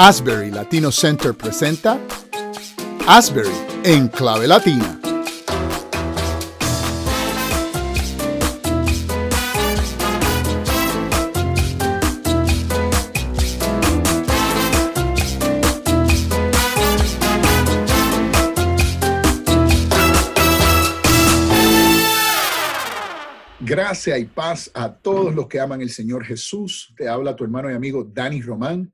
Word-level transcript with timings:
Asbury 0.00 0.52
Latino 0.52 0.92
Center 0.92 1.34
presenta 1.34 1.98
Asbury 3.08 3.50
en 3.82 4.06
clave 4.06 4.46
latina. 4.46 5.00
Gracia 23.58 24.16
y 24.16 24.26
paz 24.26 24.70
a 24.74 24.94
todos 24.94 25.34
los 25.34 25.48
que 25.48 25.58
aman 25.58 25.80
el 25.80 25.90
Señor 25.90 26.24
Jesús. 26.24 26.94
Te 26.96 27.08
habla 27.08 27.34
tu 27.34 27.42
hermano 27.42 27.68
y 27.68 27.74
amigo 27.74 28.04
Dani 28.04 28.40
Román. 28.40 28.92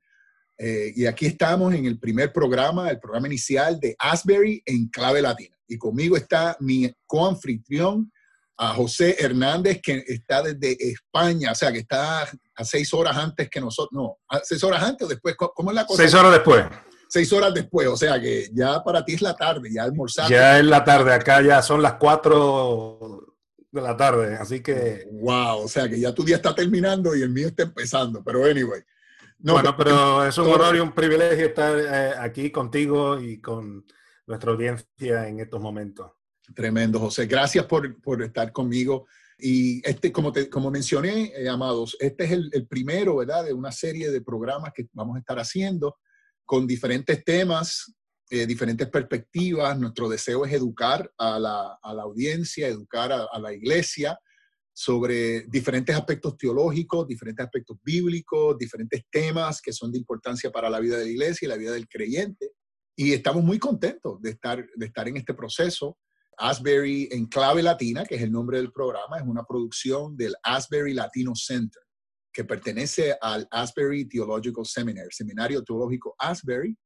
Eh, 0.57 0.93
y 0.95 1.05
aquí 1.05 1.25
estamos 1.25 1.73
en 1.73 1.85
el 1.85 1.99
primer 1.99 2.31
programa, 2.31 2.89
el 2.89 2.99
programa 2.99 3.27
inicial 3.27 3.79
de 3.79 3.95
Asbury 3.99 4.61
en 4.65 4.87
clave 4.89 5.21
latina. 5.21 5.55
Y 5.67 5.77
conmigo 5.77 6.15
está 6.15 6.55
mi 6.59 6.91
coanfitrión, 7.05 8.11
a 8.57 8.73
José 8.73 9.15
Hernández, 9.19 9.81
que 9.81 10.03
está 10.07 10.41
desde 10.41 10.77
España, 10.91 11.51
o 11.51 11.55
sea, 11.55 11.71
que 11.71 11.79
está 11.79 12.23
a 12.23 12.63
seis 12.63 12.93
horas 12.93 13.17
antes 13.17 13.49
que 13.49 13.59
nosotros, 13.59 13.91
no, 13.91 14.17
a 14.29 14.39
seis 14.43 14.63
horas 14.63 14.81
antes 14.81 15.05
o 15.05 15.09
después, 15.09 15.35
¿cómo 15.35 15.71
es 15.71 15.75
la 15.75 15.85
cosa? 15.85 16.01
Seis 16.01 16.13
horas 16.13 16.31
después. 16.31 16.65
Seis 17.09 17.31
horas 17.33 17.53
después, 17.53 17.87
o 17.87 17.97
sea 17.97 18.19
que 18.19 18.49
ya 18.53 18.83
para 18.83 19.03
ti 19.03 19.13
es 19.13 19.21
la 19.21 19.35
tarde, 19.35 19.69
ya 19.71 19.83
almorzaste. 19.83 20.33
Ya 20.33 20.59
es 20.59 20.65
la 20.65 20.83
tarde, 20.83 21.13
acá 21.13 21.41
ya 21.41 21.61
son 21.61 21.81
las 21.81 21.95
cuatro 21.95 23.35
de 23.71 23.81
la 23.81 23.95
tarde, 23.95 24.35
así 24.35 24.61
que... 24.61 25.05
Wow, 25.11 25.63
o 25.63 25.67
sea 25.67 25.87
que 25.87 25.99
ya 25.99 26.13
tu 26.13 26.23
día 26.23 26.37
está 26.37 26.55
terminando 26.55 27.15
y 27.15 27.21
el 27.21 27.29
mío 27.29 27.47
está 27.47 27.63
empezando, 27.63 28.23
pero 28.23 28.45
anyway. 28.45 28.81
Bueno, 29.37 29.75
pero 29.77 30.25
es 30.25 30.37
un 30.37 30.47
honor 30.47 30.75
y 30.75 30.79
un 30.79 30.93
privilegio 30.93 31.47
estar 31.47 31.77
eh, 31.77 32.13
aquí 32.19 32.51
contigo 32.51 33.19
y 33.19 33.39
con 33.39 33.85
nuestra 34.27 34.51
audiencia 34.51 35.27
en 35.27 35.39
estos 35.39 35.61
momentos. 35.61 36.11
Tremendo, 36.53 36.99
José. 36.99 37.25
Gracias 37.25 37.65
por, 37.65 38.01
por 38.01 38.21
estar 38.21 38.51
conmigo. 38.51 39.07
Y 39.37 39.85
este, 39.87 40.11
como, 40.11 40.31
te, 40.31 40.49
como 40.49 40.71
mencioné, 40.71 41.33
eh, 41.35 41.49
amados, 41.49 41.97
este 41.99 42.23
es 42.25 42.31
el, 42.31 42.49
el, 42.53 42.67
primero, 42.67 43.17
¿verdad?, 43.17 43.43
de 43.43 43.53
una 43.53 43.71
serie 43.71 44.09
de 44.09 44.21
programas 44.21 44.71
que 44.73 44.87
vamos 44.93 45.15
a 45.15 45.19
estar 45.19 45.37
haciendo 45.39 45.97
con 46.45 46.65
diferentes 46.65 47.23
temas, 47.23 47.93
eh, 48.29 48.45
diferentes 48.45 48.87
perspectivas. 48.87 49.77
Nuestro 49.77 50.07
deseo 50.07 50.45
es 50.45 50.53
educar 50.53 51.11
a 51.17 51.37
la, 51.39 51.79
a 51.81 51.93
la 51.93 52.03
audiencia, 52.03 52.67
educar 52.67 53.11
a, 53.11 53.25
a, 53.25 53.39
la 53.39 53.53
iglesia 53.53 54.17
sobre 54.77 55.43
diferentes 55.47 55.95
aspectos 55.95 56.35
teológicos, 56.35 57.07
diferentes 57.07 57.45
aspectos 57.45 57.77
bíblicos, 57.81 58.57
diferentes 58.57 59.05
temas 59.09 59.61
que 59.61 59.71
son 59.71 59.89
de 59.89 59.97
importancia 59.97 60.51
para 60.51 60.69
la 60.69 60.81
vida 60.81 60.97
de 60.97 61.05
la 61.05 61.11
iglesia 61.11 61.45
y 61.45 61.49
la 61.49 61.55
vida 61.55 61.71
del 61.71 61.87
creyente. 61.87 62.51
Y 62.93 63.13
estamos 63.13 63.41
muy 63.41 63.57
contentos 63.57 64.21
de 64.21 64.31
estar, 64.31 64.67
de 64.75 64.85
estar 64.85 65.07
en 65.07 65.15
este 65.15 65.33
proceso. 65.33 65.97
Asbury 66.37 67.07
en 67.09 67.27
clave 67.27 67.63
latina, 67.63 68.03
que 68.03 68.15
es 68.15 68.21
el 68.21 68.33
nombre 68.33 68.57
del 68.57 68.73
programa, 68.73 69.17
es 69.17 69.23
una 69.25 69.45
producción 69.45 70.17
del 70.17 70.35
Asbury 70.43 70.93
Latino 70.93 71.33
Center, 71.35 71.81
que 72.33 72.43
pertenece 72.43 73.15
al 73.21 73.47
Asbury 73.51 74.09
Theological 74.09 74.65
Seminary, 74.65 75.07
Seminario 75.09 75.63
Teológico 75.63 76.15
Asbury, 76.19 76.77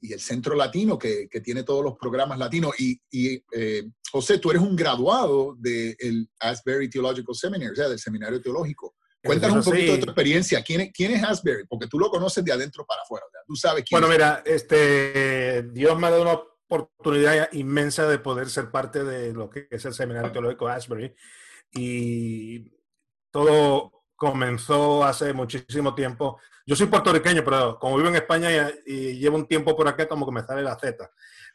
y 0.00 0.12
el 0.12 0.20
Centro 0.20 0.54
Latino, 0.54 0.98
que, 0.98 1.28
que 1.28 1.40
tiene 1.40 1.62
todos 1.62 1.82
los 1.82 1.96
programas 1.96 2.38
latinos. 2.38 2.72
Y, 2.78 3.00
y 3.10 3.42
eh, 3.52 3.88
José, 4.10 4.38
tú 4.38 4.50
eres 4.50 4.62
un 4.62 4.76
graduado 4.76 5.56
del 5.58 6.28
Asbury 6.40 6.88
Theological 6.88 7.34
Seminary, 7.34 7.72
o 7.72 7.74
sea, 7.74 7.88
del 7.88 7.98
Seminario 7.98 8.40
Teológico. 8.40 8.94
Cuéntanos 9.22 9.66
un 9.66 9.72
poquito 9.72 9.92
sí. 9.92 9.98
de 9.98 10.04
tu 10.04 10.10
experiencia. 10.10 10.62
¿Quién, 10.62 10.92
¿Quién, 10.92 11.12
es 11.12 11.24
Asbury? 11.24 11.66
Porque 11.66 11.88
tú 11.88 11.98
lo 11.98 12.10
conoces 12.10 12.44
de 12.44 12.52
adentro 12.52 12.86
para 12.86 13.02
afuera. 13.02 13.26
Sea, 13.30 13.40
tú 13.46 13.56
sabes 13.56 13.84
quién 13.84 14.00
Bueno, 14.00 14.12
es. 14.12 14.18
mira, 14.18 14.42
este, 14.44 15.62
Dios 15.72 15.98
me 15.98 16.06
ha 16.06 16.10
dado 16.10 16.22
una 16.22 16.40
oportunidad 16.68 17.52
inmensa 17.52 18.06
de 18.06 18.18
poder 18.18 18.48
ser 18.48 18.70
parte 18.70 19.02
de 19.02 19.32
lo 19.32 19.50
que 19.50 19.66
es 19.70 19.84
el 19.84 19.94
Seminario 19.94 20.30
Teológico 20.30 20.68
Asbury. 20.68 21.14
Y 21.72 22.72
todo 23.32 23.95
comenzó 24.16 25.04
hace 25.04 25.32
muchísimo 25.32 25.94
tiempo. 25.94 26.40
Yo 26.66 26.74
soy 26.74 26.86
puertorriqueño, 26.86 27.44
pero 27.44 27.78
como 27.78 27.96
vivo 27.96 28.08
en 28.08 28.16
España 28.16 28.50
y, 28.50 28.92
y 28.92 29.18
llevo 29.18 29.36
un 29.36 29.46
tiempo 29.46 29.76
por 29.76 29.86
acá, 29.86 30.08
como 30.08 30.26
que 30.26 30.32
me 30.32 30.42
sale 30.42 30.62
la 30.62 30.76
Z. 30.78 31.08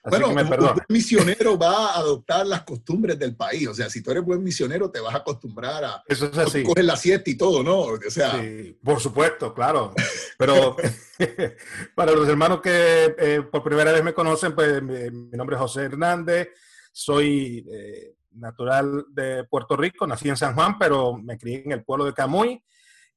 Así 0.03 0.17
bueno, 0.17 0.29
que 0.29 0.44
me 0.44 0.57
un 0.57 0.73
buen 0.73 0.85
misionero 0.89 1.59
va 1.59 1.91
a 1.91 1.97
adoptar 1.97 2.47
las 2.47 2.63
costumbres 2.63 3.19
del 3.19 3.35
país. 3.35 3.67
O 3.67 3.73
sea, 3.73 3.88
si 3.88 4.01
tú 4.01 4.09
eres 4.09 4.23
buen 4.23 4.44
misionero, 4.44 4.89
te 4.89 5.00
vas 5.00 5.13
a 5.13 5.17
acostumbrar 5.19 5.83
a, 5.83 6.03
Eso 6.07 6.25
es 6.25 6.38
así. 6.39 6.63
coger 6.63 6.85
la 6.85 6.95
siesta 6.95 7.29
y 7.29 7.35
todo, 7.35 7.61
¿no? 7.61 7.81
O 7.81 8.00
sea, 8.09 8.41
sí, 8.41 8.79
por 8.83 9.00
supuesto, 9.00 9.53
claro. 9.53 9.94
Pero 10.39 10.75
para 11.95 12.13
los 12.13 12.27
hermanos 12.27 12.61
que 12.61 13.16
eh, 13.16 13.44
por 13.44 13.61
primera 13.61 13.91
vez 13.91 14.03
me 14.03 14.13
conocen, 14.13 14.55
pues 14.55 14.81
mi, 14.81 15.11
mi 15.11 15.38
nombre 15.38 15.55
es 15.55 15.61
José 15.61 15.83
Hernández. 15.83 16.50
Soy 16.91 17.63
eh, 17.71 18.16
natural 18.31 19.06
de 19.09 19.44
Puerto 19.46 19.75
Rico, 19.75 20.08
nací 20.08 20.30
en 20.30 20.38
San 20.38 20.56
Juan, 20.56 20.78
pero 20.78 21.18
me 21.18 21.38
crié 21.38 21.64
en 21.66 21.72
el 21.72 21.84
pueblo 21.84 22.06
de 22.06 22.14
Camuy 22.14 22.64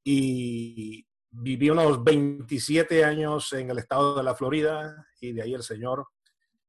y 0.02 1.06
viví 1.30 1.70
unos 1.70 2.02
27 2.02 3.04
años 3.04 3.52
en 3.52 3.70
el 3.70 3.78
estado 3.78 4.16
de 4.16 4.22
la 4.22 4.34
Florida 4.34 5.06
y 5.20 5.32
de 5.32 5.42
ahí 5.42 5.54
el 5.54 5.62
Señor 5.62 6.06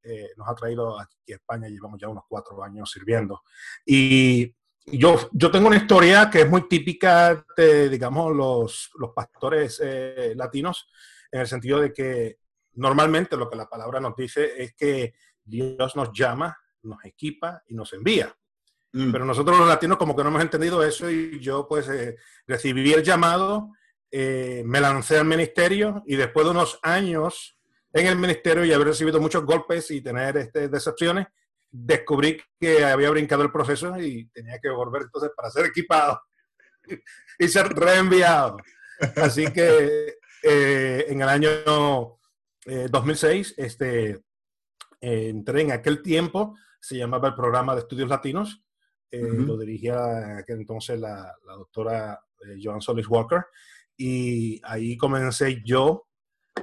eh, 0.04 0.30
nos 0.38 0.48
ha 0.48 0.56
traído 0.56 1.00
aquí 1.00 1.34
a 1.34 1.36
España, 1.36 1.68
llevamos 1.68 2.00
ya 2.00 2.08
unos 2.08 2.26
cuatro 2.28 2.64
años 2.64 2.92
sirviendo. 2.92 3.44
Y 3.86 4.56
yo, 4.86 5.30
yo 5.34 5.50
tengo 5.50 5.68
una 5.68 5.78
historia 5.78 6.30
que 6.30 6.42
es 6.42 6.50
muy 6.50 6.68
típica 6.68 7.46
de, 7.58 7.90
digamos, 7.90 8.36
los, 8.36 8.92
los 9.00 9.12
pastores 9.12 9.82
eh, 9.84 10.34
latinos, 10.36 10.88
en 11.32 11.42
el 11.42 11.48
sentido 11.48 11.80
de 11.80 11.92
que 11.92 12.38
normalmente 12.74 13.36
lo 13.36 13.50
que 13.50 13.56
la 13.56 13.68
palabra 13.68 14.00
nos 14.00 14.16
dice 14.16 14.62
es 14.62 14.76
que 14.76 15.16
Dios 15.44 15.96
nos 15.96 16.12
llama, 16.14 16.56
nos 16.85 17.03
equipa 17.06 17.63
y 17.68 17.75
nos 17.75 17.94
envía. 17.94 18.35
Mm. 18.94 19.12
Pero 19.12 19.25
nosotros 19.25 19.57
los 19.57 19.68
latinos 19.68 19.97
como 19.97 20.16
que 20.16 20.23
no 20.23 20.29
hemos 20.29 20.41
entendido 20.41 20.84
eso 20.84 21.09
y 21.09 21.40
yo 21.40 21.68
pues 21.68 21.88
eh, 21.90 22.16
recibí 22.47 22.94
el 22.94 23.03
llamado, 23.03 23.72
eh, 24.12 24.63
me 24.66 24.79
lancé 24.79 25.18
al 25.18 25.25
ministerio 25.25 26.03
y 26.06 26.16
después 26.16 26.46
de 26.46 26.51
unos 26.51 26.79
años 26.81 27.57
en 27.91 28.07
el 28.07 28.18
ministerio 28.18 28.66
y 28.66 28.73
haber 28.73 28.88
recibido 28.88 29.19
muchos 29.19 29.46
golpes 29.46 29.90
y 29.91 30.01
tener 30.01 30.35
este, 30.38 30.68
decepciones, 30.68 31.28
descubrí 31.72 32.41
que 32.59 32.84
había 32.84 33.09
brincado 33.09 33.44
el 33.44 33.52
proceso 33.52 34.00
y 34.00 34.28
tenía 34.28 34.59
que 34.59 34.69
volver 34.69 35.03
entonces 35.03 35.31
para 35.35 35.50
ser 35.50 35.66
equipado 35.66 36.22
y 37.40 37.47
ser 37.47 37.67
reenviado. 37.69 38.57
Así 39.17 39.46
que 39.52 40.16
eh, 40.44 41.06
en 41.07 41.22
el 41.22 41.29
año 41.29 42.17
eh, 42.66 42.88
2006 42.90 43.56
este, 43.57 44.09
eh, 45.02 45.29
entré 45.29 45.62
en 45.62 45.72
aquel 45.72 46.02
tiempo, 46.02 46.56
se 46.85 46.97
llamaba 46.97 47.29
el 47.29 47.34
programa 47.34 47.73
de 47.73 47.81
estudios 47.81 48.07
latinos, 48.07 48.62
uh 49.12 49.18
-huh. 49.18 49.46
lo 49.47 49.57
dirigía 49.57 50.38
aquel 50.38 50.59
entonces 50.59 51.00
la, 51.00 51.35
la 51.44 51.53
doctora 51.53 52.19
eh, 52.46 52.59
Joan 52.62 52.79
Solis 52.79 53.07
Walker 53.07 53.44
y 53.97 54.62
ahí 54.63 54.96
comencé 54.96 55.63
yo 55.66 56.07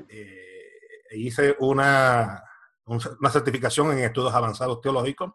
eh, 0.08 0.68
hice 1.10 1.56
una, 1.58 2.44
una, 2.84 3.30
certificación 3.30 3.90
en 3.92 4.04
estudios 4.04 4.32
avanzados 4.32 4.80
teológicos 4.80 5.32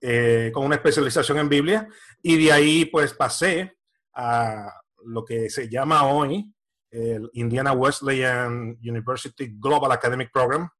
eh, 0.00 0.50
con 0.54 0.64
una 0.64 0.76
especialización 0.76 1.38
en 1.38 1.50
Biblia 1.50 1.86
y 2.22 2.42
de 2.42 2.52
ahí 2.52 2.84
pues 2.86 3.12
pasé 3.12 3.76
a 4.14 4.72
lo 5.04 5.26
que 5.26 5.50
se 5.50 5.68
llama 5.68 6.06
hoy 6.06 6.54
el 6.90 7.28
Indiana 7.34 7.72
Wesleyan 7.72 8.78
University 8.80 9.58
Global 9.58 9.92
Academic 9.92 10.30
Program, 10.32 10.70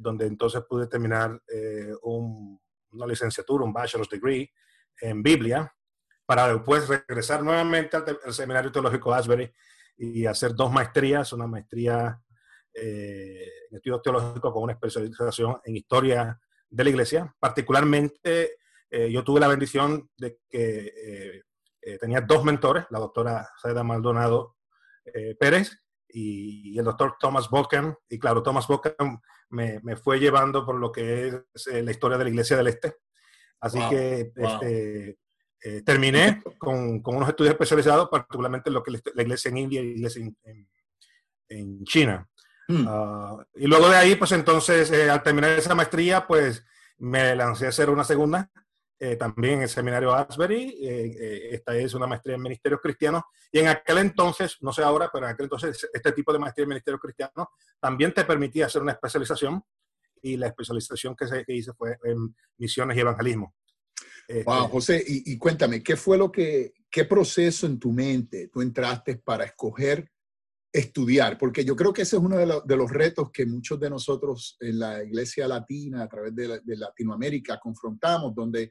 donde 0.00 0.26
entonces 0.26 0.62
pude 0.68 0.86
terminar 0.86 1.40
eh, 1.52 1.92
un, 2.02 2.58
una 2.92 3.06
licenciatura, 3.06 3.64
un 3.64 3.72
bachelor's 3.72 4.08
degree 4.08 4.50
en 5.00 5.22
Biblia, 5.22 5.72
para 6.24 6.52
después 6.52 6.88
regresar 6.88 7.42
nuevamente 7.42 7.96
al, 7.96 8.32
Seminario 8.32 8.70
Teológico 8.70 9.12
Asbury 9.12 9.52
y 9.96 10.26
hacer 10.26 10.54
dos 10.54 10.72
maestrías, 10.72 11.32
una 11.32 11.46
maestría 11.46 12.20
eh, 12.72 13.48
en 13.68 13.76
estudios 13.76 14.02
teológicos 14.02 14.52
con 14.52 14.62
una 14.62 14.72
especialización 14.72 15.60
en 15.64 15.76
historia 15.76 16.40
de 16.68 16.84
la 16.84 16.90
iglesia. 16.90 17.34
Particularmente, 17.38 18.58
eh, 18.88 19.10
yo 19.10 19.24
tuve 19.24 19.40
la 19.40 19.48
bendición 19.48 20.08
de 20.16 20.38
que 20.48 21.42
eh, 21.82 21.98
tenía 21.98 22.20
dos 22.20 22.44
mentores, 22.44 22.84
la 22.90 23.00
doctora 23.00 23.48
Saida 23.60 23.82
Maldonado 23.82 24.56
Pérez 25.38 25.82
y, 26.12 26.72
y, 26.72 26.78
el 26.78 26.84
doctor 26.84 27.16
Thomas 27.18 27.48
Bocan. 27.48 27.96
Y 28.08 28.18
claro, 28.18 28.42
Thomas 28.42 28.66
Bocan 28.66 29.20
me, 29.50 29.80
me, 29.82 29.96
fue 29.96 30.18
llevando 30.18 30.64
por 30.64 30.76
lo 30.76 30.92
que 30.92 31.28
es 31.54 31.66
eh, 31.68 31.82
la 31.82 31.90
historia 31.90 32.18
de 32.18 32.24
la 32.24 32.30
iglesia 32.30 32.56
del 32.56 32.68
Este. 32.68 32.96
Así 33.60 33.78
wow, 33.78 33.90
que 33.90 34.32
wow. 34.36 34.60
Este, 34.62 35.18
terminé 35.84 36.42
con, 36.58 37.00
con, 37.00 37.16
unos 37.16 37.28
estudios 37.28 37.52
especializados, 37.52 38.08
particularmente 38.08 38.70
en 38.70 38.74
lo 38.74 38.82
que 38.82 38.92
la 38.92 39.22
iglesia 39.22 39.50
en 39.50 39.58
India 39.58 39.80
y 39.80 39.84
la 39.84 39.90
iglesia 39.90 40.22
en, 40.22 40.36
en, 40.44 40.68
en 41.48 41.84
China. 41.84 42.26
Mm. 42.68 42.86
Uh, 42.86 43.44
y 43.56 43.66
luego 43.66 43.88
de 43.88 43.96
ahí, 43.96 44.14
pues 44.14 44.32
entonces, 44.32 44.90
eh, 44.92 45.10
al 45.10 45.22
terminar 45.22 45.50
esa 45.50 45.74
maestría, 45.74 46.26
pues 46.26 46.64
me 46.98 47.34
lancé 47.34 47.66
a 47.66 47.70
hacer 47.70 47.90
una 47.90 48.04
segunda 48.04 48.50
eh, 49.00 49.16
también 49.16 49.54
en 49.54 49.62
el 49.62 49.68
seminario 49.68 50.12
Asbury. 50.12 50.76
esta 51.50 51.74
es 51.76 51.94
una 51.94 52.06
maestría 52.06 52.36
en 52.36 52.42
ministerios 52.42 52.80
cristianos. 52.80 53.22
Y 53.50 53.58
en 53.58 53.68
aquel 53.68 53.98
entonces, 53.98 54.58
no 54.60 54.72
sé 54.72 54.82
ahora, 54.82 55.10
pero 55.12 55.26
en 55.26 55.32
aquel 55.32 55.44
entonces, 55.44 55.88
este 55.92 56.12
tipo 56.12 56.32
de 56.32 56.38
maestría 56.38 56.64
en 56.64 56.68
ministerios 56.68 57.00
cristianos 57.00 57.48
también 57.80 58.12
te 58.12 58.24
permitía 58.24 58.66
hacer 58.66 58.82
una 58.82 58.92
especialización. 58.92 59.62
Y 60.22 60.36
la 60.36 60.48
especialización 60.48 61.16
que, 61.16 61.26
se, 61.26 61.44
hice 61.48 61.72
fue 61.72 61.96
en 62.04 62.36
misiones 62.58 62.96
y 62.96 63.00
evangelismo. 63.00 63.54
Wow, 64.44 64.64
este, 64.64 64.70
José, 64.70 65.04
y, 65.04 65.32
y, 65.32 65.38
cuéntame, 65.38 65.82
¿qué 65.82 65.96
fue 65.96 66.18
lo 66.18 66.30
que, 66.30 66.74
qué 66.90 67.06
proceso 67.06 67.66
en 67.66 67.80
tu 67.80 67.90
mente 67.90 68.48
tú 68.48 68.60
entraste 68.60 69.16
para 69.16 69.44
escoger 69.44 70.08
estudiar, 70.72 71.36
porque 71.36 71.64
yo 71.64 71.74
creo 71.74 71.92
que 71.92 72.02
ese 72.02 72.16
es 72.16 72.22
uno 72.22 72.36
de, 72.36 72.76
los 72.76 72.90
retos 72.90 73.30
que 73.32 73.44
muchos 73.44 73.78
de 73.80 73.90
nosotros 73.90 74.56
en 74.60 74.78
la 74.78 75.02
iglesia 75.02 75.48
latina, 75.48 76.02
a 76.02 76.08
través 76.08 76.34
de, 76.34 76.60
Latinoamérica, 76.76 77.58
confrontamos, 77.58 78.34
donde 78.34 78.70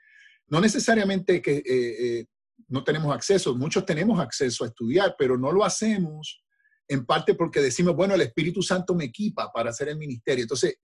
no 0.49 0.59
necesariamente 0.59 1.41
que 1.41 1.57
eh, 1.57 1.63
eh, 1.65 2.25
no 2.67 2.83
tenemos 2.83 3.13
acceso, 3.13 3.55
muchos 3.55 3.85
tenemos 3.85 4.19
acceso 4.19 4.63
a 4.63 4.67
estudiar, 4.67 5.15
pero 5.17 5.37
no 5.37 5.51
lo 5.51 5.63
hacemos 5.63 6.43
en 6.87 7.05
parte 7.05 7.35
porque 7.35 7.61
decimos, 7.61 7.95
bueno, 7.95 8.15
el 8.15 8.21
Espíritu 8.21 8.61
Santo 8.61 8.95
me 8.95 9.05
equipa 9.05 9.51
para 9.51 9.69
hacer 9.69 9.89
el 9.89 9.97
ministerio. 9.97 10.43
Entonces, 10.43 10.75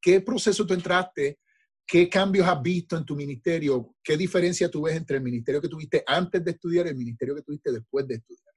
¿qué 0.00 0.20
proceso 0.20 0.66
tú 0.66 0.74
entraste? 0.74 1.38
¿Qué 1.86 2.08
cambios 2.08 2.46
has 2.46 2.62
visto 2.62 2.96
en 2.96 3.04
tu 3.04 3.16
ministerio? 3.16 3.94
¿Qué 4.02 4.16
diferencia 4.16 4.70
tú 4.70 4.82
ves 4.82 4.96
entre 4.96 5.16
el 5.16 5.22
ministerio 5.22 5.60
que 5.60 5.68
tuviste 5.68 6.04
antes 6.06 6.44
de 6.44 6.52
estudiar 6.52 6.86
y 6.86 6.90
el 6.90 6.96
ministerio 6.96 7.34
que 7.34 7.42
tuviste 7.42 7.72
después 7.72 8.06
de 8.06 8.14
estudiar? 8.16 8.52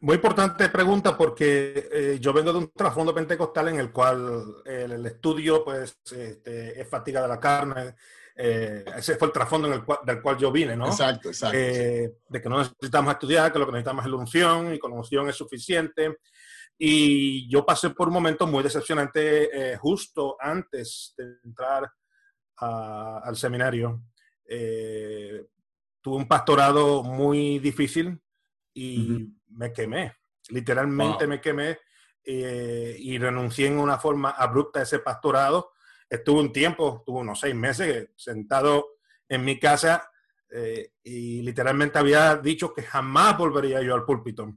Muy 0.00 0.14
importante 0.14 0.68
pregunta 0.68 1.18
porque 1.18 1.88
eh, 1.92 2.18
yo 2.20 2.32
vengo 2.32 2.52
de 2.52 2.58
un 2.58 2.70
trasfondo 2.70 3.12
pentecostal 3.12 3.68
en 3.68 3.80
el 3.80 3.90
cual 3.90 4.62
el, 4.64 5.04
estudio 5.04 5.64
pues 5.64 5.98
este, 6.12 6.80
es 6.80 6.88
fatiga 6.88 7.20
de 7.20 7.28
la 7.28 7.40
carne. 7.40 7.96
Eh, 8.40 8.84
ese 8.96 9.16
fue 9.16 9.26
el 9.26 9.32
trasfondo 9.32 9.66
en 9.66 9.74
el 9.74 9.84
cual, 9.84 9.98
del 10.06 10.22
cual 10.22 10.38
yo 10.38 10.52
vine, 10.52 10.76
¿no? 10.76 10.86
Exacto, 10.86 11.28
exacto. 11.28 11.58
Eh, 11.58 12.18
de 12.28 12.40
que 12.40 12.48
no 12.48 12.58
necesitamos 12.58 13.12
estudiar, 13.12 13.52
que 13.52 13.58
lo 13.58 13.66
que 13.66 13.72
necesitamos 13.72 14.04
es 14.04 14.10
la 14.10 14.16
unción 14.16 14.74
y 14.74 14.78
con 14.78 14.92
la 14.92 14.98
unción 14.98 15.28
es 15.28 15.36
suficiente. 15.36 16.18
Y 16.78 17.50
yo 17.50 17.66
pasé 17.66 17.90
por 17.90 18.06
un 18.06 18.14
momento 18.14 18.46
muy 18.46 18.62
decepcionante 18.62 19.76
justo 19.78 20.36
antes 20.38 21.12
de 21.18 21.24
entrar 21.44 21.90
al 22.56 23.36
seminario. 23.36 24.04
tuve 24.46 26.16
un 26.16 26.28
pastorado 26.28 27.02
muy 27.02 27.58
difícil 27.58 28.22
y 28.72 29.34
me 29.48 29.72
quemé, 29.72 30.14
literalmente 30.50 31.26
me 31.26 31.40
quemé 31.40 31.78
eh, 32.30 32.94
y 32.98 33.16
renuncié 33.16 33.68
en 33.68 33.78
una 33.78 33.96
forma 33.96 34.30
abrupta 34.30 34.80
a 34.80 34.82
ese 34.82 34.98
pastorado. 34.98 35.72
Estuve 36.08 36.40
un 36.40 36.52
tiempo, 36.52 37.02
tuve 37.04 37.20
unos 37.20 37.40
seis 37.40 37.54
meses 37.54 38.08
sentado 38.16 38.98
en 39.28 39.44
mi 39.44 39.58
casa 39.58 40.10
eh, 40.50 40.92
y 41.04 41.42
literalmente 41.42 41.98
había 41.98 42.36
dicho 42.36 42.72
que 42.72 42.82
jamás 42.82 43.36
volvería 43.36 43.82
yo 43.82 43.94
al 43.94 44.04
púlpito. 44.04 44.54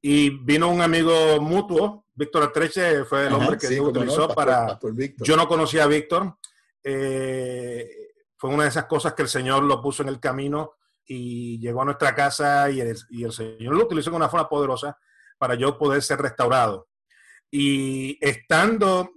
Y 0.00 0.30
vino 0.30 0.70
un 0.70 0.80
amigo 0.80 1.40
mutuo, 1.40 2.06
Víctor 2.14 2.44
Atreche, 2.44 3.04
fue 3.04 3.26
el 3.26 3.34
hombre 3.34 3.58
que 3.58 3.68
Dios 3.68 3.88
utilizó 3.88 4.28
para... 4.28 4.78
yo 5.18 5.36
no 5.36 5.48
conocía 5.48 5.84
a 5.84 5.88
Víctor. 5.88 6.36
Eh, 6.84 7.88
fue 8.36 8.50
una 8.50 8.62
de 8.62 8.68
esas 8.68 8.84
cosas 8.84 9.14
que 9.14 9.22
el 9.22 9.28
Señor 9.28 9.64
lo 9.64 9.82
puso 9.82 10.02
en 10.02 10.08
el 10.08 10.20
camino 10.20 10.74
y 11.04 11.58
llegó 11.58 11.82
a 11.82 11.86
nuestra 11.86 12.14
casa 12.14 12.70
y 12.70 12.80
el, 12.80 12.96
y 13.10 13.24
el 13.24 13.32
Señor 13.32 13.74
lo 13.74 13.84
utilizó 13.84 14.10
de 14.10 14.16
una 14.16 14.28
forma 14.28 14.48
poderosa 14.48 14.96
para 15.36 15.56
yo 15.56 15.76
poder 15.76 16.02
ser 16.02 16.20
restaurado. 16.20 16.88
Y 17.50 18.18
estando 18.20 19.10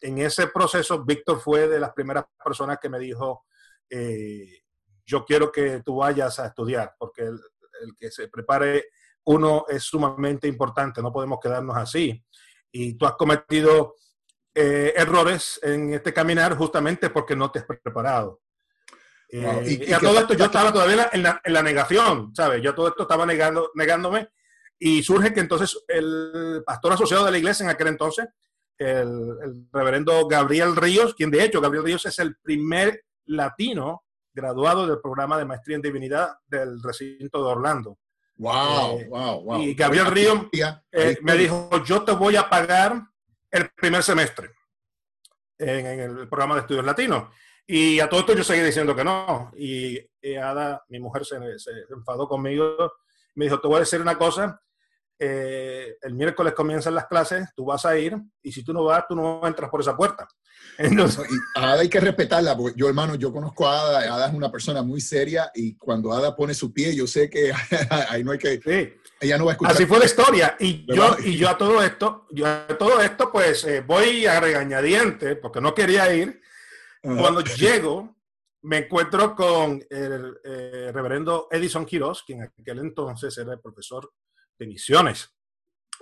en 0.00 0.18
ese 0.18 0.48
proceso, 0.48 1.04
Víctor 1.04 1.40
fue 1.40 1.68
de 1.68 1.80
las 1.80 1.92
primeras 1.92 2.24
personas 2.42 2.78
que 2.80 2.88
me 2.88 2.98
dijo, 2.98 3.46
eh, 3.88 4.62
yo 5.04 5.24
quiero 5.24 5.50
que 5.50 5.82
tú 5.84 5.96
vayas 5.96 6.38
a 6.38 6.46
estudiar, 6.46 6.94
porque 6.98 7.22
el, 7.22 7.40
que 7.98 8.10
se 8.10 8.28
prepare 8.28 8.86
uno 9.24 9.66
es 9.68 9.82
sumamente 9.82 10.48
importante, 10.48 11.02
no 11.02 11.12
podemos 11.12 11.38
quedarnos 11.40 11.76
así. 11.76 12.24
Y 12.72 12.94
tú 12.94 13.06
has 13.06 13.12
cometido 13.12 13.96
eh, 14.54 14.94
errores 14.96 15.60
en 15.62 15.92
este 15.92 16.12
caminar 16.12 16.56
justamente 16.56 17.10
porque 17.10 17.36
no 17.36 17.50
te 17.50 17.58
has 17.60 17.66
preparado. 17.66 18.40
Eh, 19.28 19.78
y, 19.88 19.92
a 19.92 19.98
todo 19.98 20.18
esto 20.20 20.34
yo 20.34 20.44
estaba 20.44 20.72
todavía 20.72 21.10
en 21.12 21.22
la, 21.22 21.40
en 21.42 21.52
la, 21.52 21.62
negación, 21.62 22.32
¿sabes? 22.34 22.62
Yo 22.62 22.74
todo 22.74 22.88
esto 22.88 23.02
estaba 23.02 23.26
negando, 23.26 23.70
negándome 23.74 24.30
y 24.78 25.02
surge 25.02 25.32
que 25.32 25.40
entonces 25.40 25.76
el 25.88 26.62
pastor 26.64 26.92
asociado 26.92 27.24
de 27.24 27.32
la 27.32 27.38
iglesia 27.38 27.64
en 27.64 27.70
aquel 27.70 27.88
entonces, 27.88 28.26
el, 28.78 29.66
reverendo 29.72 30.26
Gabriel 30.26 30.76
Ríos, 30.76 31.14
quien 31.14 31.30
de 31.30 31.44
hecho 31.44 31.60
Gabriel 31.60 31.84
Ríos 31.84 32.06
es 32.06 32.18
el 32.18 32.36
primer 32.36 33.04
latino 33.26 34.04
graduado 34.32 34.86
del 34.86 35.00
programa 35.00 35.38
de 35.38 35.44
maestría 35.44 35.76
en 35.76 35.82
divinidad 35.82 36.36
del 36.46 36.82
recinto 36.82 37.42
de 37.42 37.50
Orlando. 37.50 37.98
Wow, 38.36 39.00
eh, 39.00 39.08
wow, 39.08 39.42
wow. 39.42 39.62
Y 39.62 39.74
Gabriel 39.74 40.06
Ríos 40.06 40.40
eh, 40.92 41.16
me 41.22 41.36
dijo, 41.36 41.70
yo 41.84 42.02
te 42.02 42.12
voy 42.12 42.36
a 42.36 42.48
pagar 42.48 43.02
el 43.50 43.70
primer 43.70 44.02
semestre 44.02 44.50
en, 45.58 45.86
en 45.86 46.00
el 46.00 46.28
programa 46.28 46.54
de 46.54 46.60
estudios 46.60 46.84
latinos. 46.84 47.30
Y 47.66 47.98
a 47.98 48.08
todo 48.08 48.20
esto 48.20 48.34
yo 48.34 48.44
seguí 48.44 48.60
diciendo 48.60 48.94
que 48.94 49.04
no. 49.04 49.52
Y, 49.56 49.98
Ada, 50.38 50.84
mi 50.88 51.00
mujer, 51.00 51.24
se, 51.24 51.36
se, 51.58 51.70
enfadó 51.90 52.28
conmigo. 52.28 52.92
Me 53.34 53.46
dijo, 53.46 53.60
te 53.60 53.66
voy 53.66 53.76
a 53.76 53.80
decir 53.80 54.00
una 54.00 54.16
cosa. 54.16 54.60
Eh, 55.18 55.96
el 56.02 56.14
miércoles 56.14 56.52
comienzan 56.52 56.94
las 56.94 57.06
clases, 57.06 57.48
tú 57.54 57.64
vas 57.64 57.86
a 57.86 57.98
ir 57.98 58.16
y 58.42 58.52
si 58.52 58.62
tú 58.62 58.72
no 58.72 58.84
vas, 58.84 59.04
tú 59.08 59.16
no 59.16 59.46
entras 59.46 59.70
por 59.70 59.80
esa 59.80 59.96
puerta. 59.96 60.28
Entonces, 60.78 61.26
a 61.54 61.72
Ada 61.72 61.80
hay 61.80 61.88
que 61.88 62.00
respetarla, 62.00 62.56
porque 62.56 62.78
yo, 62.78 62.88
hermano, 62.88 63.14
yo 63.14 63.32
conozco 63.32 63.66
a 63.66 63.80
Ada, 63.80 64.14
Ada 64.14 64.28
es 64.28 64.34
una 64.34 64.50
persona 64.50 64.82
muy 64.82 65.00
seria 65.00 65.50
y 65.54 65.76
cuando 65.76 66.12
Ada 66.12 66.36
pone 66.36 66.52
su 66.52 66.72
pie, 66.72 66.94
yo 66.94 67.06
sé 67.06 67.30
que 67.30 67.52
ahí 68.08 68.22
no 68.22 68.32
hay 68.32 68.38
que... 68.38 68.60
Sí. 68.60 68.94
Ella 69.18 69.38
no 69.38 69.46
va 69.46 69.52
a 69.52 69.54
escuchar. 69.54 69.74
Así 69.74 69.86
fue 69.86 69.98
la 69.98 70.04
historia. 70.04 70.56
Y 70.60 70.84
yo, 70.94 71.16
y 71.24 71.38
yo 71.38 71.48
a 71.48 71.56
todo 71.56 71.82
esto, 71.82 72.26
yo 72.30 72.46
a 72.46 72.66
todo 72.78 73.00
esto, 73.00 73.32
pues 73.32 73.64
eh, 73.64 73.80
voy 73.80 74.26
a 74.26 74.38
regañadiente, 74.40 75.36
porque 75.36 75.62
no 75.62 75.74
quería 75.74 76.12
ir, 76.12 76.42
cuando 77.00 77.40
llego, 77.40 78.16
me 78.62 78.78
encuentro 78.78 79.34
con 79.34 79.82
el 79.88 80.38
eh, 80.44 80.90
reverendo 80.92 81.46
Edison 81.50 81.86
Quiroz, 81.86 82.24
quien 82.24 82.42
en 82.42 82.52
aquel 82.58 82.80
entonces 82.80 83.38
era 83.38 83.52
el 83.52 83.60
profesor 83.60 84.12
de 84.58 84.66
misiones 84.66 85.34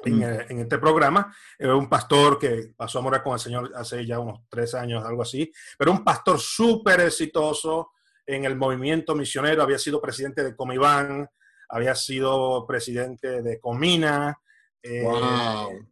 en, 0.05 0.19
mm. 0.19 0.23
eh, 0.23 0.47
en, 0.49 0.59
este 0.61 0.79
programa. 0.79 1.35
Era 1.59 1.75
un 1.75 1.89
pastor 1.89 2.39
que 2.39 2.73
pasó 2.77 2.99
a 2.99 3.03
morar 3.03 3.23
con 3.23 3.35
el 3.35 3.39
Señor 3.39 3.73
hace 3.75 4.05
ya 4.07 4.19
unos 4.19 4.41
tres 4.49 4.75
años, 4.75 5.05
algo 5.05 5.23
así, 5.23 5.51
pero 5.79 5.93
un 5.93 6.05
pastor 6.05 6.39
súper 6.39 7.01
exitoso 7.01 7.93
en 8.27 8.45
el 8.45 8.57
movimiento 8.57 9.15
misionero. 9.15 9.63
Había 9.63 9.79
sido 9.79 10.01
presidente 10.01 10.43
de 10.43 10.57
Comiván, 10.57 11.29
había 11.69 11.95
sido 11.95 12.67
presidente 12.67 13.43
de 13.43 13.61
Comina. 13.61 14.39
Eh, 14.83 15.03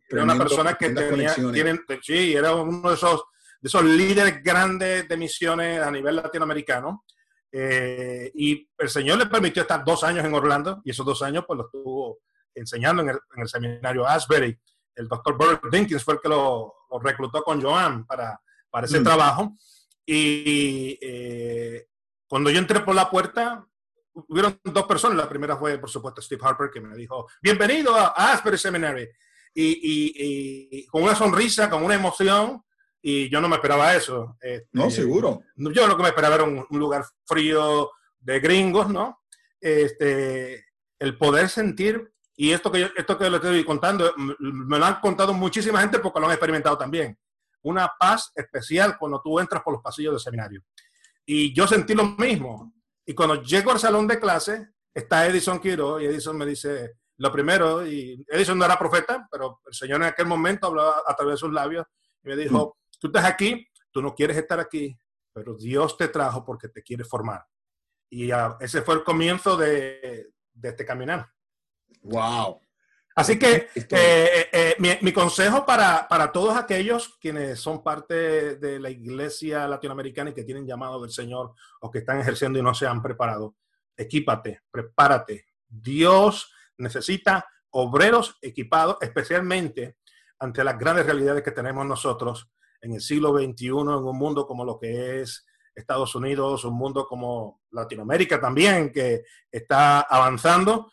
era 0.09 0.23
una 0.23 0.37
persona 0.37 0.75
que 0.75 0.91
tenía, 0.91 1.35
tienen, 1.35 1.81
sí, 2.03 2.35
era 2.35 2.55
uno 2.55 2.91
de 2.91 2.95
esos 2.95 3.25
de 3.63 3.69
esos 3.69 3.85
líderes 3.85 4.43
grandes 4.43 5.09
de 5.09 5.17
misiones 5.17 5.81
a 5.81 5.91
nivel 5.91 6.17
latinoamericano. 6.17 7.05
Eh, 7.53 8.31
y 8.35 8.69
el 8.77 8.89
Señor 8.89 9.19
le 9.19 9.27
permitió 9.27 9.63
estar 9.63 9.85
dos 9.85 10.03
años 10.03 10.25
en 10.25 10.35
Orlando 10.35 10.83
y 10.85 10.91
esos 10.91 11.07
dos 11.07 11.23
años 11.23 11.45
pues 11.47 11.59
lo 11.59 11.67
estuvo 11.67 12.19
enseñando 12.55 13.03
en 13.03 13.11
el, 13.11 13.19
en 13.37 13.43
el 13.43 13.49
seminario 13.49 14.07
Asbury. 14.07 14.59
El 14.95 15.09
doctor 15.09 15.39
Bert 15.39 15.65
Dinkins 15.71 16.05
fue 16.05 16.15
el 16.15 16.21
que 16.21 16.29
lo, 16.29 16.75
reclutó 17.03 17.43
con 17.43 17.63
Joan 17.63 18.07
para, 18.07 18.41
para 18.71 18.87
ese 18.87 19.01
mm. 19.01 19.05
trabajo. 19.05 19.57
Y 20.05 20.99
eh, 21.01 21.87
cuando 22.27 22.51
yo 22.51 22.59
entré 22.59 22.81
por 22.81 22.95
la 22.95 23.09
puerta, 23.09 23.67
hubieron 24.13 24.61
dos 24.65 24.85
personas. 24.85 25.17
La 25.17 25.29
primera 25.29 25.57
fue, 25.57 25.79
por 25.79 25.91
supuesto, 25.91 26.21
Steve 26.21 26.43
Harper, 26.45 26.71
que 26.71 26.81
me 26.81 26.97
dijo, 26.97 27.29
bienvenido 27.41 27.95
a 27.95 28.09
Asbury 28.33 28.59
Seminary. 28.59 29.09
Y, 29.55 30.71
y, 30.73 30.87
con 30.87 31.03
una 31.03 31.15
sonrisa, 31.15 31.69
con 31.69 31.83
una 31.83 31.95
emoción, 31.95 32.63
y 33.03 33.29
yo 33.29 33.41
no 33.41 33.49
me 33.49 33.57
esperaba 33.57 33.95
eso. 33.95 34.37
Este, 34.41 34.69
no, 34.73 34.91
seguro. 34.91 35.43
Yo 35.57 35.87
lo 35.87 35.97
que 35.97 36.03
me 36.03 36.09
esperaba 36.09 36.37
era 36.37 36.45
un, 36.45 36.67
lugar 36.71 37.05
frío 37.27 37.91
de 38.21 38.41
gringos, 38.41 38.89
¿no? 38.89 39.21
Este, 39.61 40.65
el 40.99 41.19
poder 41.19 41.49
sentir, 41.49 42.13
y 42.43 42.53
esto 42.53 42.73
que, 42.73 42.81
yo, 42.81 42.87
esto 42.97 43.17
que 43.17 43.31
le 43.31 43.37
estoy 43.37 43.65
contando, 43.65 44.13
me 44.17 44.77
lo 44.77 44.85
han 44.85 45.01
contado 45.01 45.33
muchísima 45.33 45.81
gente 45.81 46.01
porque 46.01 46.19
lo 46.19 46.27
han 46.27 46.33
experimentado 46.33 46.77
también. 46.77 47.17
Una 47.63 47.89
paz 47.97 48.33
especial 48.35 48.99
cuando 48.99 49.21
tú 49.23 49.39
entras 49.39 49.63
por 49.63 49.75
los 49.75 49.81
pasillos 49.81 50.15
del 50.15 50.21
seminario. 50.21 50.61
Y 51.25 51.55
yo 51.55 51.69
sentí 51.69 51.95
lo 51.95 52.05
mismo. 52.05 52.75
Y 53.07 53.15
cuando 53.15 53.41
llego 53.43 53.71
al 53.71 53.79
salón 53.79 54.09
de 54.09 54.19
clase, 54.19 54.71
está 54.93 55.25
Edison 55.25 55.61
Quiro 55.61 56.01
y 56.01 56.07
Edison 56.07 56.37
me 56.37 56.45
dice, 56.45 56.95
lo 57.19 57.31
primero, 57.31 57.87
y 57.87 58.25
Edison 58.27 58.59
no 58.59 58.65
era 58.65 58.77
profeta, 58.77 59.29
pero 59.31 59.61
el 59.65 59.75
Señor 59.75 60.01
en 60.01 60.09
aquel 60.09 60.27
momento 60.27 60.67
hablaba 60.67 61.03
a 61.07 61.15
través 61.15 61.35
de 61.35 61.39
sus 61.39 61.53
labios 61.53 61.87
y 62.25 62.29
me 62.29 62.35
dijo, 62.35 62.77
Tú 62.99 63.07
estás 63.07 63.25
aquí, 63.25 63.69
tú 63.93 64.03
no 64.03 64.17
quieres 64.17 64.37
estar 64.37 64.59
aquí, 64.59 64.99
pero 65.33 65.55
Dios 65.55 65.97
te 65.97 66.09
trajo 66.09 66.45
porque 66.45 66.69
te 66.69 66.83
quiere 66.83 67.05
formar. 67.05 67.45
Y 68.11 68.31
ese 68.59 68.83
fue 68.83 68.95
el 68.95 69.05
comienzo 69.05 69.57
de, 69.57 70.33
de 70.53 70.69
este 70.69 70.85
caminar. 70.85 71.29
Wow. 72.03 72.61
Así 73.15 73.39
que 73.39 73.69
eh, 73.75 74.49
eh, 74.53 74.99
mi, 75.03 75.13
consejo 75.13 75.67
para, 75.67 76.09
para, 76.09 76.33
todos 76.33 76.57
aquellos 76.57 77.19
quienes 77.21 77.61
son 77.61 77.83
parte 77.83 78.57
de 78.57 78.81
la 78.81 78.89
iglesia 78.89 79.69
latinoamericana 79.69 80.31
y 80.31 80.35
que 80.35 80.45
tienen 80.45 80.67
llamado 80.67 81.01
del 81.03 81.11
Señor 81.11 81.53
o 81.81 81.91
que 81.91 81.99
están 81.99 82.21
ejerciendo 82.21 82.59
y 82.59 82.63
no 82.63 82.73
se 82.73 82.87
han 82.87 83.03
preparado, 83.03 83.57
equípate, 83.97 84.63
prepárate. 84.71 85.47
Dios 85.69 86.53
necesita 86.79 87.47
obreros 87.71 88.39
equipados, 88.41 88.97
especialmente 89.03 89.99
ante 90.39 90.65
las 90.65 90.79
grandes 90.79 91.05
realidades 91.05 91.43
que 91.43 91.53
tenemos 91.53 91.85
nosotros 91.87 92.51
en 92.81 92.95
el 92.95 93.01
siglo 93.01 93.39
XXI, 93.39 93.67
en 93.67 93.89
un 93.89 94.19
mundo 94.19 94.47
como 94.47 94.65
lo 94.65 94.79
que 94.79 95.21
es 95.21 95.47
Estados 95.75 96.15
Unidos, 96.15 96.65
un 96.65 96.75
mundo 96.75 97.07
como 97.07 97.61
Latinoamérica 97.71 98.41
también, 98.41 98.91
que 98.91 99.23
está 99.51 100.01
avanzando 100.01 100.91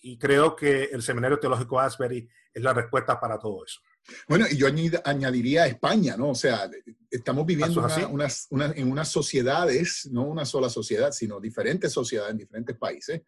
y 0.00 0.18
creo 0.18 0.54
que 0.54 0.84
el 0.84 1.02
Seminario 1.02 1.38
Teológico 1.38 1.80
Asbury 1.80 2.28
es 2.52 2.62
la 2.62 2.72
respuesta 2.72 3.18
para 3.18 3.38
todo 3.38 3.64
eso. 3.64 3.80
Bueno, 4.28 4.46
y 4.50 4.56
yo 4.56 4.66
añadiría 5.04 5.66
España, 5.66 6.16
¿no? 6.16 6.30
O 6.30 6.34
sea, 6.34 6.70
estamos 7.10 7.44
viviendo 7.44 7.86
en 7.88 8.90
unas 8.90 9.08
sociedades, 9.08 10.08
no 10.10 10.24
una 10.24 10.44
sola 10.44 10.70
sociedad, 10.70 11.12
sino 11.12 11.40
diferentes 11.40 11.92
sociedades 11.92 12.32
en 12.32 12.38
diferentes 12.38 12.76
países. 12.76 13.22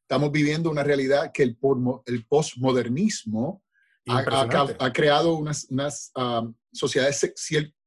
Estamos 0.00 0.32
viviendo 0.32 0.70
una 0.70 0.82
realidad 0.82 1.30
que 1.32 1.44
el, 1.44 1.58
el 2.06 2.26
postmodernismo 2.26 3.62
ha, 4.08 4.92
creado 4.92 5.34
unas, 5.34 5.66
unas 5.70 6.12
um, 6.16 6.54
sociedades 6.72 7.34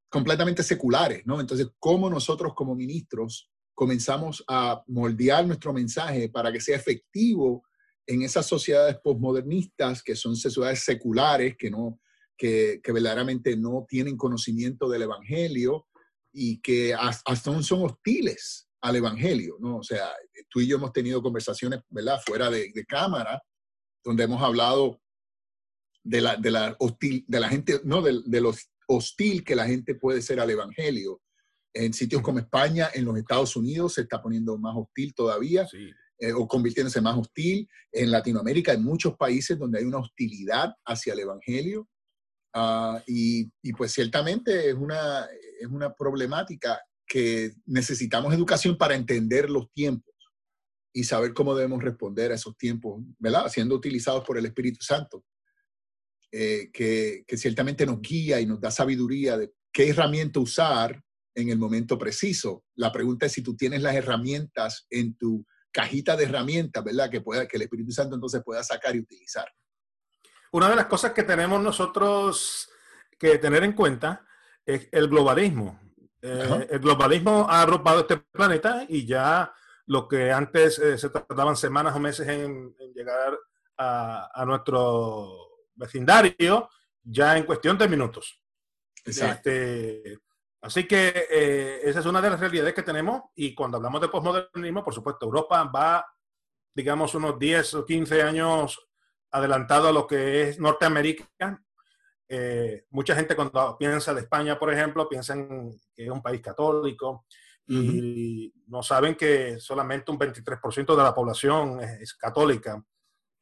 completamente 0.10 0.64
seculares, 0.64 1.26
¿no? 1.26 1.40
Entonces, 1.40 1.68
¿cómo 1.80 2.10
nosotros 2.10 2.54
como 2.56 2.76
ministros 2.76 3.52
comenzamos 3.76 4.44
a 4.48 4.82
moldear 4.88 5.46
nuestro 5.46 5.72
mensaje 5.74 6.30
para 6.30 6.52
que 6.52 6.60
sea 6.60 6.78
efectivo 6.78 7.64
en 8.08 8.22
esas 8.22 8.46
sociedades 8.46 8.98
posmodernistas 9.04 10.02
que 10.02 10.16
son 10.16 10.36
sociedades 10.36 10.84
seculares, 10.84 11.56
que, 11.58 11.70
no, 11.70 12.00
que, 12.38 12.80
que 12.82 12.92
verdaderamente 12.94 13.56
no 13.58 13.86
tienen 13.88 14.16
conocimiento 14.16 14.90
del 14.90 15.04
Evangelio 15.04 15.86
y 16.32 16.62
que 16.62 16.94
hasta 16.94 17.36
son 17.62 17.84
hostiles 17.84 18.70
al 18.82 18.96
Evangelio, 18.96 19.58
¿no? 19.60 19.78
O 19.78 19.84
sea, 19.84 20.10
tú 20.50 20.62
y 20.62 20.68
yo 20.68 20.78
hemos 20.78 20.94
tenido 20.94 21.22
conversaciones, 21.22 21.82
¿verdad?, 21.90 22.20
fuera 22.26 22.50
de, 22.50 22.72
cámara, 22.88 23.42
donde 24.04 24.24
hemos 24.24 24.42
hablado 24.42 25.02
de 26.04 26.22
la, 26.22 26.38
de 26.38 26.52
la, 26.52 26.76
hostil, 26.80 27.26
de 27.28 27.40
la 27.40 27.50
gente, 27.50 27.82
no, 27.84 28.02
de, 28.02 28.22
de 28.26 28.42
los 28.42 28.70
hostil 28.88 29.44
que 29.44 29.56
la 29.56 29.66
gente 29.66 29.96
puede 29.96 30.22
ser 30.22 30.40
al 30.40 30.50
Evangelio. 30.50 31.22
En 31.74 31.94
sitios 31.94 32.22
como 32.22 32.40
España, 32.40 32.90
en 32.94 33.04
los 33.04 33.18
Estados 33.18 33.56
Unidos, 33.56 33.96
se 33.96 34.02
está 34.02 34.22
poniendo 34.22 34.58
más 34.58 34.76
hostil 34.78 35.14
todavía. 35.14 35.68
Sí. 35.68 35.92
Eh, 36.20 36.34
o 36.34 36.48
convirtiéndose 36.48 37.00
más 37.00 37.16
hostil. 37.16 37.70
En 37.92 38.10
Latinoamérica 38.10 38.72
hay 38.72 38.80
muchos 38.80 39.16
países 39.16 39.58
donde 39.60 39.78
hay 39.80 39.86
una 39.86 40.00
hostilidad 40.00 40.74
hacia 40.84 41.14
el 41.14 41.20
Evangelio. 41.20 41.88
Ah, 42.56 43.04
y, 43.06 43.52
pues 43.78 43.92
ciertamente 43.92 44.70
es 44.70 44.74
una, 44.74 45.28
es 45.60 45.68
una 45.68 45.94
problemática 45.94 46.82
que 47.06 47.54
necesitamos 47.68 48.34
educación 48.34 48.78
para 48.80 48.96
entender 48.96 49.48
los 49.48 49.72
tiempos 49.72 50.16
y 50.92 51.04
saber 51.04 51.36
cómo 51.36 51.54
debemos 51.54 51.84
responder 51.84 52.32
a 52.32 52.36
esos 52.36 52.58
tiempos, 52.58 53.00
¿verdad? 53.20 53.48
Siendo 53.50 53.76
utilizados 53.76 54.26
por 54.26 54.40
el 54.40 54.48
Espíritu 54.48 54.84
Santo, 54.84 55.24
eh, 56.32 56.72
que, 56.74 57.26
que 57.28 57.38
ciertamente 57.38 57.86
nos 57.86 58.02
guía 58.02 58.42
y 58.42 58.48
nos 58.48 58.60
da 58.60 58.72
sabiduría 58.72 59.38
de 59.38 59.52
qué 59.72 59.90
herramienta 59.90 60.40
usar 60.40 61.00
en 61.36 61.50
el 61.50 61.60
momento 61.60 62.00
preciso. 62.00 62.64
La 62.76 62.92
pregunta 62.92 63.28
es 63.28 63.34
si 63.34 63.44
tú 63.44 63.56
tienes 63.56 63.84
las 63.84 63.96
herramientas 63.96 64.88
en 64.90 65.16
tu 65.16 65.46
cajita 65.78 66.16
de 66.16 66.24
herramientas, 66.24 66.84
¿verdad? 66.84 67.08
Que, 67.08 67.22
pueda, 67.22 67.48
que 67.48 67.56
el 67.58 67.62
Espíritu 67.62 67.92
Santo 67.92 68.16
entonces 68.16 68.42
pueda 68.44 68.64
sacar 68.64 68.96
y 68.96 69.00
utilizar. 69.00 69.48
Una 70.52 70.70
de 70.72 70.76
las 70.76 70.88
cosas 70.88 71.12
que 71.12 71.22
tenemos 71.22 71.62
nosotros 71.62 72.68
que 73.20 73.38
tener 73.38 73.64
en 73.64 73.74
cuenta 73.74 74.26
es 74.66 74.90
el 74.92 75.08
globalismo. 75.08 75.80
Eh, 76.20 76.68
el 76.72 76.80
globalismo 76.80 77.46
ha 77.48 77.62
arropado 77.62 78.00
este 78.00 78.18
planeta 78.18 78.88
y 78.90 79.06
ya 79.06 79.54
lo 79.86 80.08
que 80.08 80.32
antes 80.32 80.80
eh, 80.80 80.98
se 80.98 81.12
tardaban 81.12 81.56
semanas 81.56 81.96
o 81.96 82.00
meses 82.00 82.28
en, 82.28 82.76
llegar 82.96 83.38
a, 83.78 84.44
nuestro 84.48 85.68
vecindario, 85.76 86.72
ya 87.04 87.38
en 87.38 87.44
cuestión 87.44 87.78
de 87.78 87.88
minutos. 87.88 88.42
Exacto. 89.06 89.52
Este, 89.52 90.18
Así 90.62 90.88
que 90.88 91.28
eh, 91.30 91.82
esa 91.84 92.00
es 92.00 92.06
una 92.06 92.22
de 92.22 92.30
las 92.32 92.40
realidades 92.40 92.74
que 92.74 92.84
tenemos 92.84 93.24
y 93.36 93.54
cuando 93.54 93.78
hablamos 93.78 94.02
de 94.02 94.10
posmodernismo, 94.10 94.84
por 94.84 94.94
supuesto, 94.94 95.26
Europa 95.26 95.64
va, 95.64 96.06
digamos, 96.74 97.14
unos 97.16 97.38
10 97.38 97.74
o 97.76 97.86
15 97.86 98.24
años 98.24 98.88
adelantado 99.32 99.88
a 99.88 99.92
lo 99.92 100.08
que 100.08 100.50
es 100.50 100.60
Norteamérica. 100.60 101.62
Eh, 102.28 102.86
mucha 102.90 103.16
gente 103.16 103.36
cuando 103.36 103.78
piensa 103.78 104.14
de 104.14 104.22
España, 104.22 104.58
por 104.58 104.74
ejemplo, 104.74 105.08
piensan 105.08 105.72
que 105.94 106.06
es 106.06 106.10
un 106.10 106.22
país 106.22 106.42
católico 106.42 107.26
y 107.70 108.54
no 108.68 108.82
saben 108.82 109.16
que 109.16 109.60
solamente 109.60 110.10
un 110.10 110.18
23% 110.18 110.96
de 110.96 111.04
la 111.04 111.14
población 111.14 111.82
es, 111.82 112.14
católica. 112.14 112.82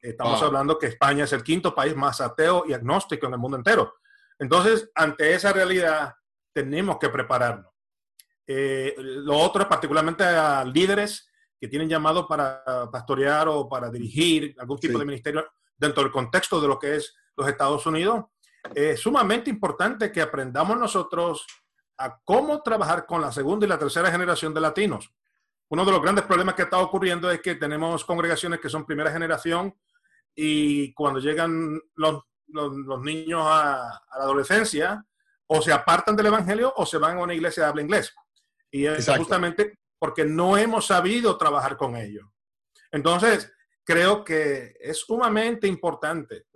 Estamos 0.00 0.42
hablando 0.42 0.78
que 0.78 0.86
España 0.86 1.24
es 1.24 1.32
el 1.32 1.44
quinto 1.44 1.74
país 1.74 1.94
más 1.94 2.20
ateo 2.20 2.64
y 2.66 2.72
agnóstico 2.72 3.26
en 3.26 3.34
el 3.34 3.38
mundo 3.38 3.56
entero. 3.56 3.94
Entonces, 4.38 4.90
ante 4.94 5.32
esa 5.32 5.52
realidad, 5.52 6.12
tenemos 6.56 6.96
que 6.98 7.10
prepararnos. 7.10 7.70
Eh, 8.46 8.94
lo 8.98 9.36
otro 9.36 9.68
particularmente 9.68 10.24
a 10.24 10.64
líderes 10.64 11.28
que 11.60 11.68
tienen 11.68 11.86
llamado 11.86 12.26
para 12.26 12.64
pastorear 12.90 13.46
o 13.48 13.68
para 13.68 13.90
dirigir 13.90 14.56
algún 14.58 14.78
tipo 14.78 14.98
de 14.98 15.04
ministerio 15.04 15.46
dentro 15.76 16.02
del 16.02 16.10
contexto 16.10 16.58
de 16.58 16.68
lo 16.68 16.78
que 16.78 16.96
es 16.96 17.14
los 17.36 17.46
Estados 17.46 17.84
Unidos. 17.84 18.24
Es 18.74 19.00
sumamente 19.00 19.50
importante 19.50 20.10
que 20.10 20.22
aprendamos 20.22 20.78
nosotros 20.78 21.46
a 21.98 22.18
cómo 22.24 22.62
trabajar 22.62 23.04
con 23.04 23.20
la 23.20 23.32
segunda 23.32 23.66
y 23.66 23.68
la 23.68 23.78
tercera 23.78 24.10
generación 24.10 24.54
de 24.54 24.62
latinos. 24.62 25.12
Uno 25.68 25.84
de 25.84 25.92
los 25.92 26.00
grandes 26.00 26.24
problemas 26.24 26.54
que 26.54 26.62
está 26.62 26.78
ocurriendo 26.78 27.30
es 27.30 27.42
que 27.42 27.56
tenemos 27.56 28.02
congregaciones 28.02 28.60
que 28.60 28.70
son 28.70 28.86
primera 28.86 29.10
generación 29.10 29.74
y 30.34 30.94
cuando 30.94 31.20
llegan 31.20 31.78
los, 31.96 32.22
los, 32.48 33.02
niños 33.02 33.42
a, 33.44 33.88
a, 33.88 34.18
la 34.18 34.24
adolescencia, 34.24 35.04
o 35.48 35.62
se 35.62 35.72
apartan 35.72 36.16
del 36.16 36.26
Evangelio 36.26 36.72
o 36.76 36.86
se 36.86 36.98
van 36.98 37.18
a 37.18 37.22
una 37.22 37.34
iglesia 37.34 37.64
de 37.64 37.68
habla 37.68 37.82
inglés. 37.82 38.14
Y 38.70 38.86
es 38.86 39.08
justamente 39.08 39.78
porque 39.98 40.24
no 40.24 40.56
hemos 40.56 40.86
sabido 40.86 41.36
trabajar 41.38 41.76
con 41.76 41.96
ellos. 41.96 42.26
Entonces, 42.90 43.52
creo 43.84 44.24
que 44.24 44.74
es 44.80 44.98
sumamente 44.98 45.66
importante. 45.66 46.46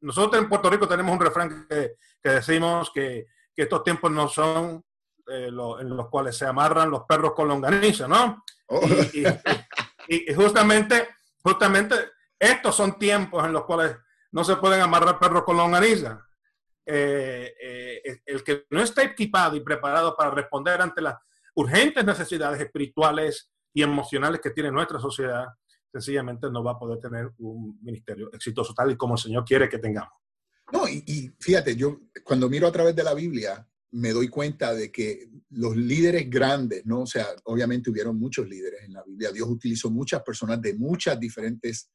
Nosotros 0.00 0.42
en 0.42 0.48
Puerto 0.48 0.70
Rico 0.70 0.88
tenemos 0.88 1.12
un 1.12 1.20
refrán 1.20 1.66
que, 1.68 1.96
decimos 2.22 2.90
que, 2.94 3.26
estos 3.56 3.84
tiempos 3.84 4.10
no 4.10 4.28
son 4.28 4.84
eh, 5.28 5.46
en 5.46 5.96
los 5.96 6.08
cuales 6.08 6.36
se 6.36 6.44
amarran 6.44 6.90
los 6.90 7.04
perros 7.04 7.32
con 7.34 7.46
longaniza, 7.46 8.08
¿no? 8.08 8.42
Oh. 8.66 8.80
Y, 9.12 9.24
y, 10.08 10.34
justamente, 10.34 11.08
justamente 11.40 11.94
estos 12.38 12.74
son 12.74 12.98
tiempos 12.98 13.44
en 13.44 13.52
los 13.52 13.64
cuales 13.64 13.96
no 14.32 14.42
se 14.42 14.56
pueden 14.56 14.80
amarrar 14.80 15.18
perros 15.18 15.44
con 15.44 15.56
longaniza. 15.56 16.26
Eh, 16.86 17.54
eh, 17.60 18.20
el 18.26 18.44
que 18.44 18.64
no 18.70 18.82
está 18.82 19.02
equipado 19.02 19.56
y 19.56 19.60
preparado 19.60 20.14
para 20.16 20.30
responder 20.30 20.80
ante 20.80 21.00
las 21.00 21.16
urgentes 21.54 22.04
necesidades 22.04 22.60
espirituales 22.60 23.50
y 23.72 23.82
emocionales 23.82 24.40
que 24.40 24.50
tiene 24.50 24.70
nuestra 24.70 24.98
sociedad, 24.98 25.46
sencillamente 25.90 26.50
no 26.50 26.62
va 26.62 26.72
a 26.72 26.78
poder 26.78 27.00
tener 27.00 27.30
un 27.38 27.78
ministerio 27.82 28.30
exitoso 28.32 28.74
tal 28.74 28.90
y 28.90 28.96
como 28.96 29.14
el 29.14 29.20
Señor 29.20 29.44
quiere 29.44 29.68
que 29.68 29.78
tengamos. 29.78 30.12
No, 30.72 30.88
y, 30.88 31.04
y 31.06 31.30
fíjate, 31.40 31.76
yo 31.76 32.00
cuando 32.24 32.48
miro 32.48 32.66
a 32.66 32.72
través 32.72 32.94
de 32.96 33.04
la 33.04 33.14
Biblia, 33.14 33.66
me 33.94 34.10
doy 34.10 34.28
cuenta 34.28 34.74
de 34.74 34.90
que 34.90 35.28
los 35.50 35.76
líderes 35.76 36.28
grandes, 36.28 36.84
¿no? 36.84 37.02
O 37.02 37.06
sea, 37.06 37.26
obviamente 37.44 37.90
hubieron 37.90 38.18
muchos 38.18 38.48
líderes 38.48 38.82
en 38.82 38.92
la 38.92 39.04
Biblia. 39.04 39.30
Dios 39.30 39.48
utilizó 39.48 39.88
muchas 39.88 40.20
personas 40.22 40.60
de 40.60 40.74
muchas 40.74 41.18
diferentes 41.18 41.90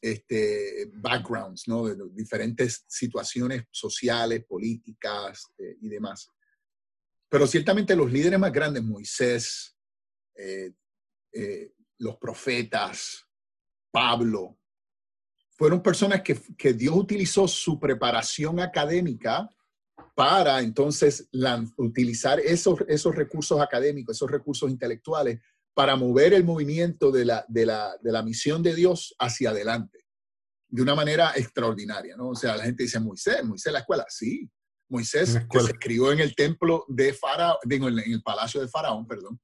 este, 0.00 0.90
backgrounds, 0.94 1.66
¿no? 1.68 1.86
De 1.86 1.96
diferentes 2.12 2.84
situaciones 2.86 3.64
sociales, 3.70 4.44
políticas 4.44 5.52
eh, 5.58 5.76
y 5.80 5.88
demás. 5.88 6.30
Pero 7.28 7.46
ciertamente 7.46 7.96
los 7.96 8.10
líderes 8.10 8.38
más 8.38 8.52
grandes, 8.52 8.82
Moisés, 8.82 9.76
eh, 10.36 10.72
eh, 11.32 11.72
los 11.98 12.16
profetas, 12.16 13.26
Pablo, 13.90 14.58
fueron 15.50 15.82
personas 15.82 16.22
que, 16.22 16.38
que, 16.56 16.74
Dios 16.74 16.94
utilizó 16.94 17.48
su 17.48 17.80
preparación 17.80 18.60
académica 18.60 19.48
para 20.14 20.60
entonces 20.60 21.28
utilizar 21.76 22.40
esos, 22.40 22.80
esos 22.88 23.14
recursos 23.14 23.60
académicos, 23.60 24.16
esos 24.16 24.30
recursos 24.30 24.70
intelectuales 24.70 25.40
para 25.76 25.94
mover 25.94 26.32
el 26.32 26.42
movimiento 26.42 27.12
de 27.12 27.26
la, 27.26 27.44
de 27.48 27.66
la, 27.66 27.94
de 28.00 28.10
la 28.10 28.22
misión 28.22 28.62
de 28.62 28.74
Dios 28.74 29.14
hacia 29.18 29.50
adelante 29.50 30.06
de 30.68 30.80
una 30.80 30.94
manera 30.94 31.32
extraordinaria, 31.36 32.16
¿no? 32.16 32.30
O 32.30 32.34
sea, 32.34 32.56
la 32.56 32.64
gente 32.64 32.84
dice, 32.84 32.98
Moisés, 32.98 33.44
Moisés 33.44 33.72
la 33.74 33.80
escuela, 33.80 34.06
sí. 34.08 34.50
Moisés, 34.88 35.38
que 35.50 35.60
se 35.60 35.74
crió 35.74 36.12
en 36.12 36.20
el 36.20 36.34
templo 36.34 36.86
de 36.88 37.12
Faraón, 37.12 37.58
digo, 37.64 37.88
en 37.88 37.98
el 37.98 38.22
palacio 38.22 38.60
de 38.62 38.68
Faraón, 38.68 39.06
perdón, 39.06 39.38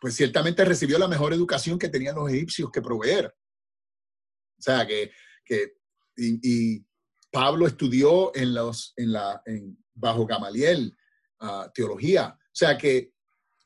pues 0.00 0.14
ciertamente 0.14 0.64
recibió 0.64 0.98
la 0.98 1.08
mejor 1.08 1.34
educación 1.34 1.78
que 1.78 1.90
tenían 1.90 2.14
los 2.14 2.30
egipcios 2.30 2.70
que 2.70 2.80
proveer. 2.80 3.26
O 3.26 4.62
sea, 4.62 4.86
que, 4.86 5.10
que 5.44 5.74
y, 6.16 6.86
Pablo 7.30 7.66
estudió 7.66 8.34
en 8.34 8.54
los, 8.54 8.94
en 8.96 9.12
la, 9.12 9.42
en, 9.44 9.76
bajo 9.92 10.24
Gamaliel 10.24 10.96
ah, 11.40 11.70
teología. 11.74 12.28
O 12.28 12.54
sea 12.54 12.78
que 12.78 13.12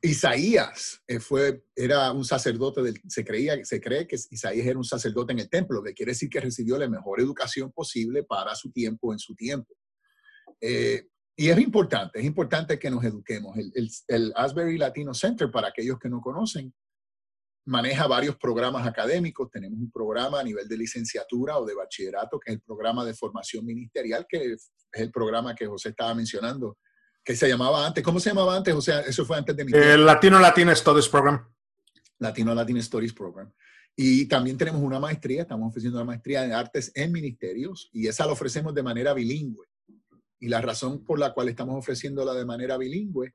Isaías 0.04 1.00
eh, 1.06 1.20
fue, 1.20 1.64
era 1.76 2.10
un 2.10 2.24
sacerdote, 2.24 2.82
del, 2.82 3.00
se, 3.08 3.24
creía, 3.24 3.64
se 3.64 3.80
cree 3.80 4.06
que 4.08 4.16
Isaías 4.30 4.66
era 4.66 4.76
un 4.76 4.84
sacerdote 4.84 5.32
en 5.32 5.38
el 5.38 5.48
templo, 5.48 5.80
que 5.80 5.94
quiere 5.94 6.10
decir 6.10 6.28
que 6.28 6.40
recibió 6.40 6.76
la 6.76 6.88
mejor 6.88 7.20
educación 7.20 7.70
posible 7.70 8.24
para 8.24 8.56
su 8.56 8.72
tiempo, 8.72 9.12
en 9.12 9.20
su 9.20 9.36
tiempo. 9.36 9.76
Eh, 10.60 11.06
y 11.36 11.48
es 11.48 11.58
importante, 11.58 12.18
es 12.18 12.24
importante 12.24 12.80
que 12.80 12.90
nos 12.90 13.04
eduquemos. 13.04 13.56
El, 13.56 13.88
el, 14.08 14.32
Asbury 14.34 14.76
Latino 14.76 15.14
Center, 15.14 15.50
para 15.50 15.68
aquellos 15.68 16.00
que 16.00 16.08
no 16.08 16.20
conocen, 16.20 16.74
maneja 17.64 18.08
varios 18.08 18.36
programas 18.36 18.86
académicos. 18.86 19.50
Tenemos 19.50 19.78
un 19.78 19.90
programa 19.90 20.40
a 20.40 20.44
nivel 20.44 20.66
de 20.68 20.76
licenciatura 20.76 21.58
o 21.58 21.64
de 21.64 21.74
bachillerato, 21.74 22.40
que 22.40 22.50
es 22.50 22.56
el 22.56 22.62
programa 22.62 23.04
de 23.04 23.14
formación 23.14 23.64
ministerial, 23.64 24.26
que 24.28 24.52
es 24.52 24.72
el 24.92 25.12
programa 25.12 25.54
que 25.54 25.66
José 25.66 25.90
estaba 25.90 26.12
mencionando, 26.12 26.76
que 27.24 27.36
se 27.36 27.48
llamaba 27.48 27.86
antes. 27.86 28.02
¿Cómo 28.02 28.20
se 28.20 28.30
llamaba 28.30 28.56
antes? 28.56 28.74
O 28.74 28.80
sea, 28.80 29.00
eso 29.00 29.24
fue 29.24 29.36
antes 29.36 29.56
de 29.56 29.64
mi. 29.64 29.72
El 29.72 30.04
Latino 30.04 30.38
Latin 30.38 30.74
Studies 30.74 31.08
Program. 31.08 31.46
Latino 32.18 32.54
Latin 32.54 32.82
Studies 32.82 33.12
Program. 33.12 33.52
Y 33.94 34.26
también 34.26 34.56
tenemos 34.56 34.80
una 34.80 34.98
maestría, 34.98 35.42
estamos 35.42 35.68
ofreciendo 35.68 35.98
una 35.98 36.06
maestría 36.06 36.44
en 36.44 36.52
artes 36.52 36.90
en 36.94 37.12
ministerios 37.12 37.90
y 37.92 38.06
esa 38.06 38.24
la 38.24 38.32
ofrecemos 38.32 38.74
de 38.74 38.82
manera 38.82 39.12
bilingüe. 39.12 39.66
Y 40.40 40.48
la 40.48 40.60
razón 40.60 41.04
por 41.04 41.18
la 41.18 41.34
cual 41.34 41.48
estamos 41.48 41.76
ofreciéndola 41.76 42.32
de 42.34 42.46
manera 42.46 42.78
bilingüe 42.78 43.34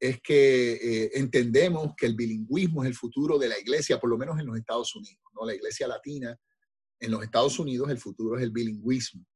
es 0.00 0.20
que 0.22 0.72
eh, 0.74 1.10
entendemos 1.14 1.94
que 1.96 2.06
el 2.06 2.14
bilingüismo 2.14 2.84
es 2.84 2.88
el 2.88 2.94
futuro 2.94 3.38
de 3.38 3.48
la 3.48 3.58
iglesia, 3.58 3.98
por 3.98 4.08
lo 4.08 4.16
menos 4.16 4.38
en 4.38 4.46
los 4.46 4.56
Estados 4.56 4.94
Unidos, 4.94 5.24
¿no? 5.34 5.44
La 5.44 5.54
iglesia 5.54 5.88
latina, 5.88 6.38
en 7.00 7.10
los 7.10 7.22
Estados 7.22 7.58
Unidos 7.58 7.90
el 7.90 7.98
futuro 7.98 8.36
es 8.36 8.42
el 8.44 8.50
bilingüismo. 8.50 9.26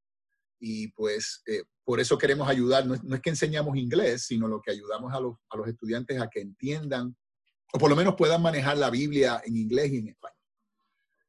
Y 0.64 0.92
pues 0.92 1.42
eh, 1.46 1.64
por 1.82 1.98
eso 1.98 2.16
queremos 2.16 2.48
ayudar, 2.48 2.86
no 2.86 2.94
es, 2.94 3.20
que 3.20 3.30
enseñamos 3.30 3.76
inglés, 3.76 4.26
sino 4.26 4.46
lo 4.46 4.62
que 4.62 4.70
ayudamos 4.70 5.12
a 5.12 5.18
los, 5.18 5.34
a 5.50 5.56
los 5.56 5.66
estudiantes 5.66 6.22
a 6.22 6.30
que 6.30 6.40
entiendan, 6.40 7.16
o 7.72 7.78
por 7.80 7.90
lo 7.90 7.96
menos 7.96 8.14
puedan 8.14 8.40
manejar 8.40 8.78
la 8.78 8.88
Biblia 8.88 9.42
en 9.44 9.56
inglés 9.56 9.90
y 9.90 9.98
en 9.98 10.08
español. 10.08 10.38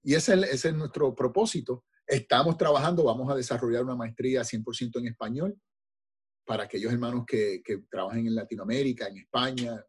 Y 0.04 0.14
ese 0.14 0.36
es, 0.36 0.44
ese 0.44 0.70
es 0.70 0.76
nuestro 0.76 1.16
propósito. 1.16 1.84
Estamos 2.06 2.58
trabajando, 2.58 3.06
vamos 3.06 3.32
a 3.32 3.36
desarrollar 3.36 3.84
una 3.84 3.96
maestría 3.96 4.44
100% 4.44 5.00
en 5.00 5.08
español 5.08 5.60
para 6.46 6.66
aquellos 6.66 6.94
hermanos 6.94 7.24
que, 7.26 7.64
que 7.66 7.80
trabajen 7.90 8.28
en 8.28 8.36
Latinoamérica, 8.36 9.08
en 9.08 9.18
España, 9.18 9.84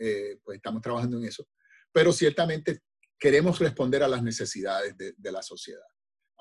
eh, 0.00 0.40
pues 0.42 0.56
estamos 0.56 0.82
trabajando 0.82 1.16
en 1.18 1.26
eso. 1.26 1.46
Pero 1.92 2.12
ciertamente 2.12 2.80
queremos 3.16 3.60
responder 3.60 4.02
a 4.02 4.08
las 4.08 4.24
necesidades 4.24 4.96
de, 4.96 5.14
de 5.16 5.32
la 5.32 5.42
sociedad. 5.42 5.86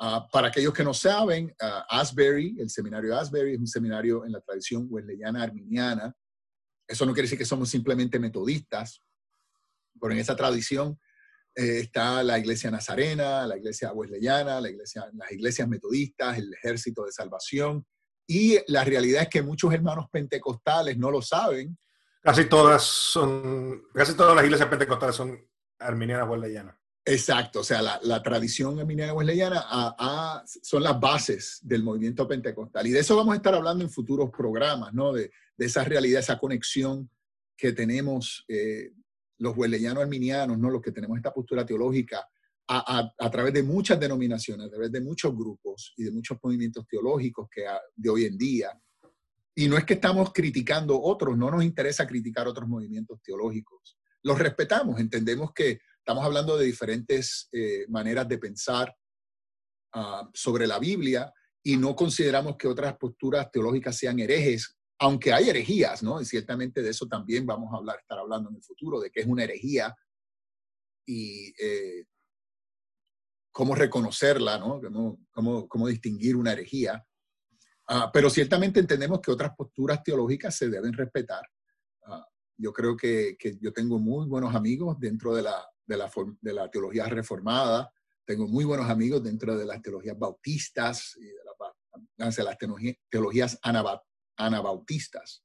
Ah, 0.01 0.25
para 0.32 0.48
aquellos 0.48 0.74
que 0.74 0.84
no 0.84 0.94
saben, 0.94 1.53
uh, 1.62 1.84
Asbury, 1.89 2.56
el 2.58 2.70
seminario 2.70 3.18
Asbury 3.18 3.56
es 3.56 3.60
un 3.60 3.68
seminario 3.68 4.24
en 4.24 4.32
la 4.32 4.39
tradición 4.39 4.88
wesleyana 4.89 5.44
arminiana. 5.44 6.15
Eso 6.88 7.06
no 7.06 7.12
quiere 7.12 7.25
decir 7.25 7.38
que 7.38 7.44
somos 7.44 7.70
simplemente 7.70 8.18
metodistas, 8.18 9.03
pero 10.00 10.13
en 10.13 10.20
esa 10.20 10.38
tradición 10.38 10.98
eh, 11.53 11.79
está 11.79 12.24
la 12.24 12.39
iglesia 12.39 12.72
nazarena, 12.72 13.46
la 13.46 13.58
iglesia 13.58 13.91
wesleyana, 13.91 14.62
las 14.62 15.32
iglesias 15.32 15.68
metodistas, 15.68 16.38
el 16.38 16.53
ejército 16.53 17.03
de 17.03 17.12
salvación, 17.12 17.86
y 18.25 18.58
la 18.72 18.86
realidad 18.86 19.24
es 19.24 19.29
que 19.29 19.41
muchos 19.41 19.74
hermanos 19.74 20.06
pentecostales 20.10 20.98
no 20.98 21.12
lo 21.12 21.22
saben. 21.22 21.77
Casi 22.22 22.46
todas 22.46 22.84
son, 22.84 23.84
casi 23.94 24.13
todas 24.13 24.34
las 24.34 24.46
iglesias 24.46 24.70
pentecostales 24.70 25.15
son 25.18 25.38
arminianas 25.77 26.29
wesleyanas. 26.29 26.78
Exacto, 27.06 27.62
o 27.62 27.63
sea, 27.63 27.82
la, 27.82 28.00
la 28.03 28.22
tradición 28.22 28.79
arminiana 28.79 29.13
wesleyana 29.13 29.65
son 30.46 30.84
las 30.84 31.00
bases 31.00 31.60
del 31.63 31.84
movimiento 31.84 32.27
pentecostal. 32.27 32.86
Y 32.86 32.91
de 32.91 33.00
eso 33.00 33.15
vamos 33.15 33.34
a 33.34 33.38
estar 33.38 33.56
hablando 33.56 33.84
en 33.84 33.89
futuros 33.89 34.29
programas, 34.29 34.94
¿no? 34.94 35.13
De, 35.13 35.32
de 35.58 35.65
esa 35.65 35.84
realidad, 35.84 36.20
esa 36.20 36.39
conexión 36.39 37.10
que 37.58 37.74
tenemos 37.74 38.46
eh, 38.48 38.94
los 39.39 39.58
wesleyanos 39.58 40.03
arminianos, 40.03 40.58
¿no? 40.58 40.70
Los 40.70 40.82
que 40.82 40.91
tenemos 40.91 41.18
esta 41.18 41.34
postura 41.34 41.65
teológica 41.65 42.27
a, 42.72 43.29
través 43.32 43.53
de 43.53 43.63
muchas 43.63 44.00
denominaciones, 44.00 44.68
a 44.68 44.70
través 44.70 44.91
de 44.91 45.01
muchos 45.01 45.36
grupos 45.36 45.94
y 45.98 46.03
de 46.03 46.12
muchos 46.12 46.38
movimientos 46.41 46.88
teológicos 46.88 47.50
que 47.50 47.65
de 47.95 48.10
hoy 48.10 48.26
en 48.26 48.38
día. 48.38 48.80
Y 49.56 49.67
no 49.67 49.76
es 49.76 49.86
que 49.86 49.95
estamos 49.95 50.32
criticando 50.32 51.02
otros, 51.02 51.36
no 51.36 51.50
nos 51.50 51.63
interesa 51.63 52.06
criticar 52.06 52.47
otros 52.47 52.69
movimientos 52.69 53.19
teológicos. 53.23 53.97
Los 54.21 54.38
respetamos, 54.38 55.00
entendemos 55.00 55.52
que 55.52 55.80
estamos 56.10 56.26
hablando 56.26 56.58
de 56.58 56.65
diferentes 56.65 57.48
eh, 57.52 57.86
maneras 57.88 58.28
de 58.28 58.39
pensar 58.39 58.98
ah, 59.93 60.28
sobre 60.34 60.65
la 60.65 60.80
Biblia 60.80 61.32
y 61.62 61.78
no 61.78 61.95
consideramos 61.95 62.58
que 62.58 62.67
otras 62.67 62.98
posturas 62.98 63.52
teológicas 63.52 63.95
sean 63.95 64.17
herejes, 64.17 64.76
aunque 64.98 65.32
hay 65.32 65.50
herejías, 65.50 66.02
¿no? 66.02 66.19
Y 66.19 66.26
ciertamente 66.26 66.82
de 66.82 66.89
eso 66.89 67.06
también 67.06 67.45
vamos 67.45 67.72
a 67.72 67.78
hablar, 67.78 68.00
estar 68.00 68.17
hablando 68.17 68.50
en 68.50 68.56
el 68.56 68.63
futuro, 68.63 69.00
de 69.00 69.12
qué 69.12 69.19
es 69.19 69.28
una 69.28 69.43
herejía 69.43 69.95
y 71.06 71.54
eh, 71.63 72.06
cómo 73.52 73.76
reconocerla, 73.76 74.58
¿no? 74.58 74.82
cómo, 75.32 75.67
cómo, 75.67 75.88
distinguir 75.88 76.36
una 76.36 76.54
herejía. 76.54 77.06
Ah, 77.88 78.10
pero 78.12 78.32
ciertamente 78.32 78.80
entendemos 78.80 79.22
que 79.22 79.30
otras 79.30 79.56
posturas 79.56 80.02
teológicas 80.02 80.56
se 80.56 80.69
deben 80.69 80.93
respetar. 80.93 81.43
Ah, 82.08 82.26
yo 82.58 82.74
creo 82.74 82.98
que, 82.98 83.38
que, 83.38 83.60
yo 83.62 83.72
tengo 83.72 84.00
muy 84.00 84.26
buenos 84.26 84.56
amigos 84.56 85.00
dentro 85.00 85.36
de 85.36 85.43
la, 85.43 85.63
de 85.89 85.97
la, 85.97 86.12
de 86.41 86.54
la 86.54 86.69
teología 86.69 87.06
reformada, 87.06 87.91
tengo 88.23 88.47
muy 88.47 88.63
buenos 88.63 88.88
amigos 88.88 89.23
dentro 89.23 89.58
de 89.58 89.65
las 89.65 89.82
teologías 89.82 90.17
bautistas 90.17 91.17
y 91.17 91.25
de, 91.25 92.43
las 92.43 92.58
teologías 93.10 93.60
anabautistas. 94.38 95.43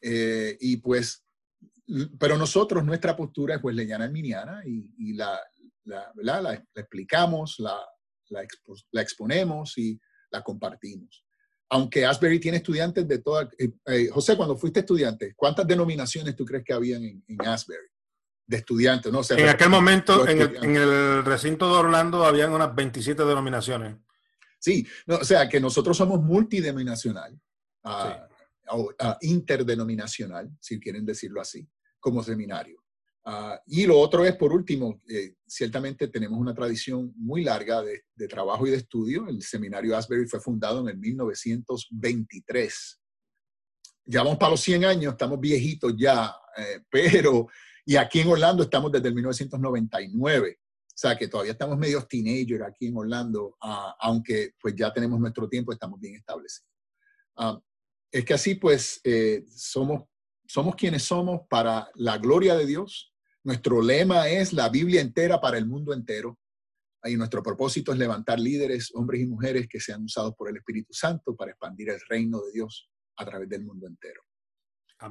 Eh, 0.00 0.56
y 0.60 0.78
pues, 0.78 1.22
pero 2.18 2.38
nosotros, 2.38 2.82
nuestra 2.84 3.14
postura 3.14 3.56
es 3.56 3.62
wesleyana 3.62 4.06
arminiana 4.06 4.62
y, 4.64 4.94
y 4.96 5.12
la, 5.12 5.38
la, 5.84 6.40
la, 6.40 6.64
explicamos, 6.74 7.58
la, 7.58 7.78
la, 8.30 9.02
exponemos 9.02 9.76
y 9.76 10.00
la 10.30 10.42
compartimos. 10.42 11.22
Aunque 11.68 12.06
Asbury 12.06 12.40
tiene 12.40 12.56
estudiantes 12.58 13.06
de 13.06 13.18
toda... 13.18 13.46
Eh, 13.58 13.70
eh, 13.84 14.08
José, 14.08 14.38
cuando 14.38 14.56
fuiste 14.56 14.80
estudiante, 14.80 15.34
¿cuántas 15.36 15.66
denominaciones 15.66 16.34
tú 16.34 16.46
crees 16.46 16.64
que 16.64 16.72
habían 16.72 17.04
en 17.04 17.46
Asbury? 17.46 17.88
De 18.48 18.56
estudiantes, 18.56 19.12
¿no? 19.12 19.20
en 19.28 19.48
aquel 19.48 19.68
momento, 19.68 20.26
en 20.26 20.40
el, 20.40 20.56
en 20.56 20.76
el, 20.76 21.24
recinto 21.24 21.68
de 21.68 21.80
Orlando, 21.80 22.24
habían 22.24 22.50
unas 22.50 22.74
27 22.74 23.22
denominaciones. 23.22 23.96
Sí, 24.58 24.86
no, 25.06 25.16
o 25.16 25.24
sea 25.24 25.46
que 25.48 25.60
nosotros 25.60 25.94
somos 25.94 26.22
multidenominacional, 26.22 27.38
uh, 27.84 29.16
interdenominacional, 29.20 30.50
si 30.60 30.80
quieren 30.80 31.04
decirlo 31.04 31.42
así, 31.42 31.68
como 32.00 32.22
seminario. 32.22 32.82
Ah, 33.30 33.60
y 33.66 33.84
lo 33.84 33.98
otro 33.98 34.24
es, 34.24 34.34
por 34.36 34.54
último, 34.54 35.02
eh, 35.06 35.34
ciertamente 35.46 36.08
tenemos 36.08 36.40
una 36.40 36.54
tradición 36.54 37.12
muy 37.14 37.44
larga 37.44 37.82
de, 37.82 38.02
trabajo 38.26 38.66
y 38.66 38.70
de 38.70 38.78
estudio. 38.78 39.28
El 39.28 39.42
seminario 39.42 39.94
Asbury 39.94 40.26
fue 40.26 40.40
fundado 40.40 40.80
en 40.80 40.88
el 40.88 40.96
1923. 40.96 43.00
Ya 44.06 44.22
vamos 44.22 44.38
para 44.38 44.52
los 44.52 44.62
100 44.62 44.86
años, 44.86 45.12
estamos 45.12 45.38
viejitos 45.38 45.92
ya, 45.98 46.34
eh, 46.56 46.80
pero, 46.90 47.48
y 47.88 47.96
aquí 47.96 48.20
en 48.20 48.28
Orlando 48.28 48.62
estamos 48.62 48.92
desde 48.92 49.08
el 49.08 49.14
1999. 49.14 50.58
O 50.60 51.00
sea 51.00 51.16
que 51.16 51.28
todavía 51.28 51.52
estamos 51.52 51.78
medio 51.78 52.04
teenager 52.04 52.62
aquí 52.64 52.88
en 52.88 52.96
Orlando, 52.96 53.56
ah, 53.62 53.96
aunque 54.00 54.52
pues 54.60 54.74
ya 54.76 54.92
tenemos 54.92 55.18
nuestro 55.18 55.48
tiempo, 55.48 55.72
estamos 55.72 55.98
bien 55.98 56.16
establecidos. 56.16 56.68
Ah, 57.36 57.58
es 58.12 58.24
que 58.24 58.34
así 58.34 58.56
pues 58.56 59.00
eh, 59.04 59.44
somos, 59.48 60.04
somos 60.46 60.74
quienes 60.74 61.04
somos 61.04 61.42
para 61.48 61.88
la 61.94 62.18
gloria 62.18 62.56
de 62.56 62.66
Dios 62.66 63.12
nuestro 63.48 63.80
lema 63.80 64.28
es 64.28 64.52
la 64.52 64.68
Biblia 64.68 65.00
entera 65.00 65.40
para 65.40 65.56
el 65.56 65.64
mundo 65.64 65.94
entero. 65.94 66.38
Y 67.04 67.16
nuestro 67.16 67.42
propósito 67.42 67.92
es 67.92 67.98
levantar 67.98 68.38
líderes, 68.38 68.90
hombres 68.94 69.22
y 69.22 69.26
mujeres 69.26 69.66
que 69.66 69.80
sean 69.80 70.04
usados 70.04 70.34
por 70.36 70.50
el 70.50 70.58
Espíritu 70.58 70.92
Santo 70.92 71.34
para 71.34 71.52
expandir 71.52 71.88
el 71.88 72.00
reino 72.10 72.42
de 72.42 72.52
Dios 72.52 72.90
a 73.16 73.24
través 73.24 73.48
del 73.48 73.64
mundo 73.64 73.86
entero. 73.86 74.20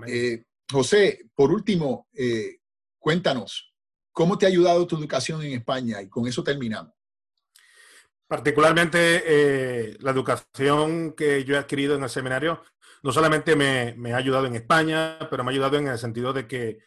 Eh, 0.05 0.43
José, 0.71 1.29
por 1.33 1.51
último, 1.51 2.09
eh, 2.13 2.57
cuéntanos, 3.07 3.73
¿cómo 4.11 4.37
te 4.37 4.45
ha 4.45 4.49
ayudado 4.49 4.85
tu 4.85 4.97
educación 4.97 5.41
en 5.41 5.53
España? 5.53 6.01
Y 6.01 6.09
con 6.09 6.27
eso 6.27 6.43
terminamos. 6.43 6.93
Particularmente 8.27 9.23
eh, 9.25 9.97
la 10.01 10.11
educación 10.11 11.13
que 11.13 11.45
yo 11.45 11.55
he 11.55 11.57
adquirido 11.57 11.95
en 11.95 12.03
el 12.03 12.09
seminario 12.09 12.61
no 13.03 13.13
solamente 13.13 13.55
me, 13.55 13.95
me, 13.95 14.11
ha 14.11 14.17
ayudado 14.17 14.45
en 14.47 14.55
España, 14.55 15.17
pero 15.29 15.41
me 15.45 15.51
ha 15.51 15.53
ayudado 15.53 15.77
en 15.77 15.87
el 15.87 15.97
sentido 15.97 16.33
de 16.33 16.47
que 16.49 16.79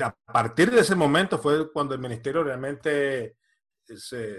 a 0.00 0.16
partir 0.32 0.70
de 0.70 0.80
ese 0.80 0.94
momento 0.94 1.38
fue 1.38 1.70
cuando 1.70 1.94
el 1.94 2.00
ministerio 2.00 2.42
realmente 2.42 3.36
se 3.84 4.34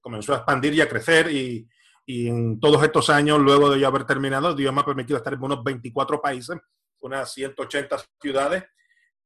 comenzó 0.00 0.32
a 0.32 0.36
expandir 0.38 0.72
y 0.72 0.80
a 0.80 0.88
crecer 0.88 1.30
y, 1.30 1.68
y 2.06 2.28
en 2.28 2.58
todos 2.58 2.82
estos 2.82 3.10
años, 3.10 3.38
luego 3.40 3.68
de 3.68 3.78
yo 3.78 3.88
haber 3.88 4.06
terminado, 4.06 4.54
Dios 4.54 4.72
me 4.72 4.80
ha 4.80 4.86
permitido 4.86 5.18
estar 5.18 5.34
en 5.34 5.42
unos 5.42 5.62
24 5.62 6.22
países, 6.22 6.56
unas 7.00 7.30
180 7.30 8.02
ciudades 8.18 8.64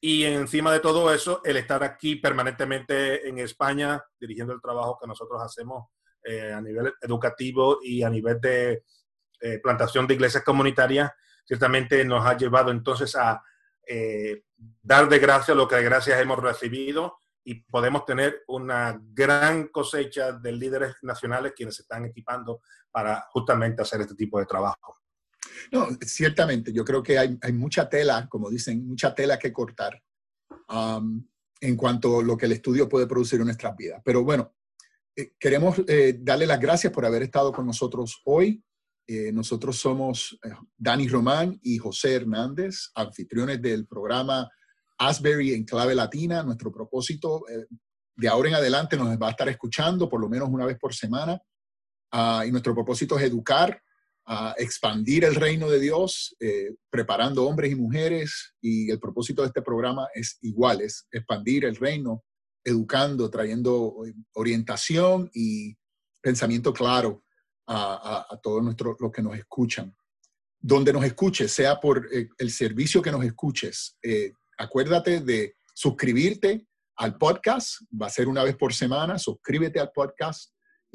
y 0.01 0.25
encima 0.25 0.73
de 0.73 0.81
todo 0.81 1.13
eso, 1.13 1.41
el 1.45 1.57
estar 1.57 1.83
aquí 1.83 2.17
permanentemente 2.17 3.29
en 3.29 3.39
España, 3.39 4.03
dirigiendo 4.21 4.53
el 4.53 4.61
trabajo 4.61 4.99
que 5.01 5.07
nosotros 5.07 5.43
hacemos 5.43 5.89
eh, 6.23 6.53
a 6.53 6.61
nivel 6.61 6.93
educativo 7.01 7.79
y 7.83 8.03
a 8.03 8.11
nivel 8.11 8.41
de 8.41 8.85
eh, 9.41 9.59
plantación 9.63 10.07
de 10.07 10.15
iglesias 10.15 10.45
comunitarias, 10.45 11.11
ciertamente 11.45 12.05
nos 12.05 12.27
ha 12.27 12.37
llevado 12.37 12.71
entonces 12.71 13.15
a 13.17 13.43
dar 14.83 15.09
de 15.09 15.21
gracia 15.21 15.55
lo 15.55 15.69
que 15.69 15.77
de 15.77 15.85
gracias 15.85 16.21
hemos 16.21 16.41
recibido 16.41 17.19
y 17.49 17.63
podemos 17.63 18.05
tener 18.05 18.43
una 18.49 19.01
gran 19.01 19.69
cosecha 19.69 20.33
de 20.33 20.51
líderes 20.51 20.97
nacionales 21.03 21.53
quienes 21.55 21.77
se 21.77 21.83
están 21.83 22.05
equipando 22.05 22.61
para 22.91 23.25
justamente 23.31 23.83
hacer 23.83 24.01
este 24.01 24.17
tipo 24.17 24.41
de 24.41 24.47
trabajo. 24.47 24.97
No, 25.73 25.89
ciertamente, 26.01 26.73
yo 26.73 26.85
creo 26.85 27.03
que 27.03 27.19
hay, 27.19 27.39
hay 27.41 27.53
mucha 27.53 27.89
tela, 27.89 28.29
como 28.29 28.51
dicen, 28.51 28.87
mucha 28.87 29.15
tela 29.15 29.39
que 29.39 29.53
cortar 29.53 30.03
um, 30.69 31.27
en 31.61 31.77
cuanto 31.77 32.21
a 32.21 32.23
lo 32.23 32.37
que 32.37 32.47
el 32.47 32.53
estudio 32.53 32.89
puede 32.89 33.07
producir 33.07 33.41
en 33.41 33.47
nuestras 33.47 33.77
vidas. 33.77 34.01
Pero 34.05 34.25
bueno, 34.25 34.55
eh, 35.17 35.33
queremos 35.39 35.81
eh, 35.89 36.19
darle 36.21 36.47
las 36.47 36.61
gracias 36.61 36.93
por 36.93 37.07
haber 37.07 37.23
estado 37.23 37.53
con 37.53 37.67
nosotros 37.67 38.21
hoy. 38.25 38.63
Eh, 39.09 39.33
nosotros 39.33 39.77
somos 39.79 40.37
Dani 40.77 41.09
Román 41.09 41.59
y 41.63 41.79
José 41.79 42.17
Hernández, 42.17 42.91
anfitriones 42.95 43.63
del 43.63 43.87
programa 43.87 44.49
Asbury 44.99 45.55
en 45.55 45.65
clave 45.65 45.95
latina. 45.95 46.43
Nuestro 46.43 46.73
propósito 46.73 47.45
de 48.17 48.29
ahora 48.29 48.49
en 48.49 48.55
adelante 48.57 48.97
nos 48.97 49.09
va 49.17 49.29
a 49.29 49.31
estar 49.31 49.49
escuchando 49.49 50.09
por 50.09 50.21
lo 50.21 50.29
menos 50.29 50.49
una 50.49 50.67
vez 50.67 50.77
por 50.79 50.95
semana. 50.95 51.41
Ah, 52.13 52.45
y 52.47 52.51
nuestro 52.51 52.75
propósito 52.75 53.19
es 53.19 53.25
educar, 53.25 53.81
a 54.27 54.55
expandir 54.59 55.25
el 55.25 55.37
reino 55.37 55.71
de 55.71 55.79
Dios, 55.79 56.37
preparando 56.91 57.47
hombres 57.47 57.71
y 57.71 57.77
mujeres. 57.77 58.55
Y 58.61 58.91
el 58.91 58.99
propósito 58.99 59.43
de 59.43 59.49
este 59.49 59.63
programa 59.63 60.09
es 60.15 60.39
igual, 60.43 60.81
es 60.81 61.07
expandir 61.13 61.65
el 61.65 61.77
reino 61.77 62.25
educando, 62.67 63.31
trayendo 63.31 64.05
eh, 64.05 64.13
orientación 64.35 65.31
y 65.33 65.75
pensamiento 66.21 66.73
claro 66.73 67.23
a, 67.69 68.39
todos 68.43 68.63
los 69.01 69.13
que 69.13 69.23
nos 69.23 69.37
escuchan. 69.37 69.95
Donde 70.61 70.93
nos 70.93 71.05
escuches, 71.05 71.53
sea 71.53 71.81
por 71.81 72.09
eh, 72.13 72.29
el 72.39 72.51
servicio 72.51 73.01
que 73.01 73.11
nos 73.11 73.25
escuches, 73.25 73.97
eh, 74.03 74.33
acuérdate 74.59 75.21
de 75.21 75.55
suscribirte 75.75 76.67
al 76.97 77.17
podcast, 77.19 77.83
va 78.01 78.07
a 78.07 78.11
ser 78.11 78.29
una 78.29 78.43
vez 78.43 78.57
por 78.57 78.73
semana, 78.73 79.19
suscríbete 79.19 79.79
al 79.79 79.93
podcast 79.93 80.53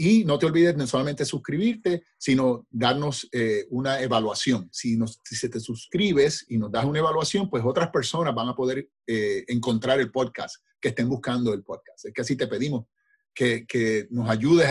y 0.10 0.26
no 0.26 0.40
te 0.40 0.46
olvides 0.46 0.76
no 0.76 0.88
solamente 0.88 1.26
suscribirte, 1.26 2.04
sino 2.18 2.66
darnos 2.70 3.30
una 3.70 4.02
evaluación. 4.02 4.70
Si, 4.72 4.98
si 5.24 5.36
se 5.36 5.50
te 5.50 5.60
suscribes 5.60 6.46
y 6.50 6.58
nos 6.58 6.72
das 6.72 6.86
una 6.86 7.00
evaluación, 7.00 7.50
pues 7.50 7.64
otras 7.66 7.90
personas 7.90 8.34
van 8.34 8.50
a 8.50 8.56
poder 8.56 8.90
encontrar 9.06 10.00
el 10.00 10.12
podcast 10.12 10.56
que 10.82 10.90
estén 10.90 11.08
buscando 11.08 11.54
el 11.54 11.64
podcast. 11.64 12.06
Es 12.06 12.14
que 12.14 12.22
así 12.22 12.36
te 12.36 12.48
pedimos 12.48 12.86
que, 13.34 13.66
que 13.66 14.08
nos 14.10 14.30
ayudes 14.30 14.68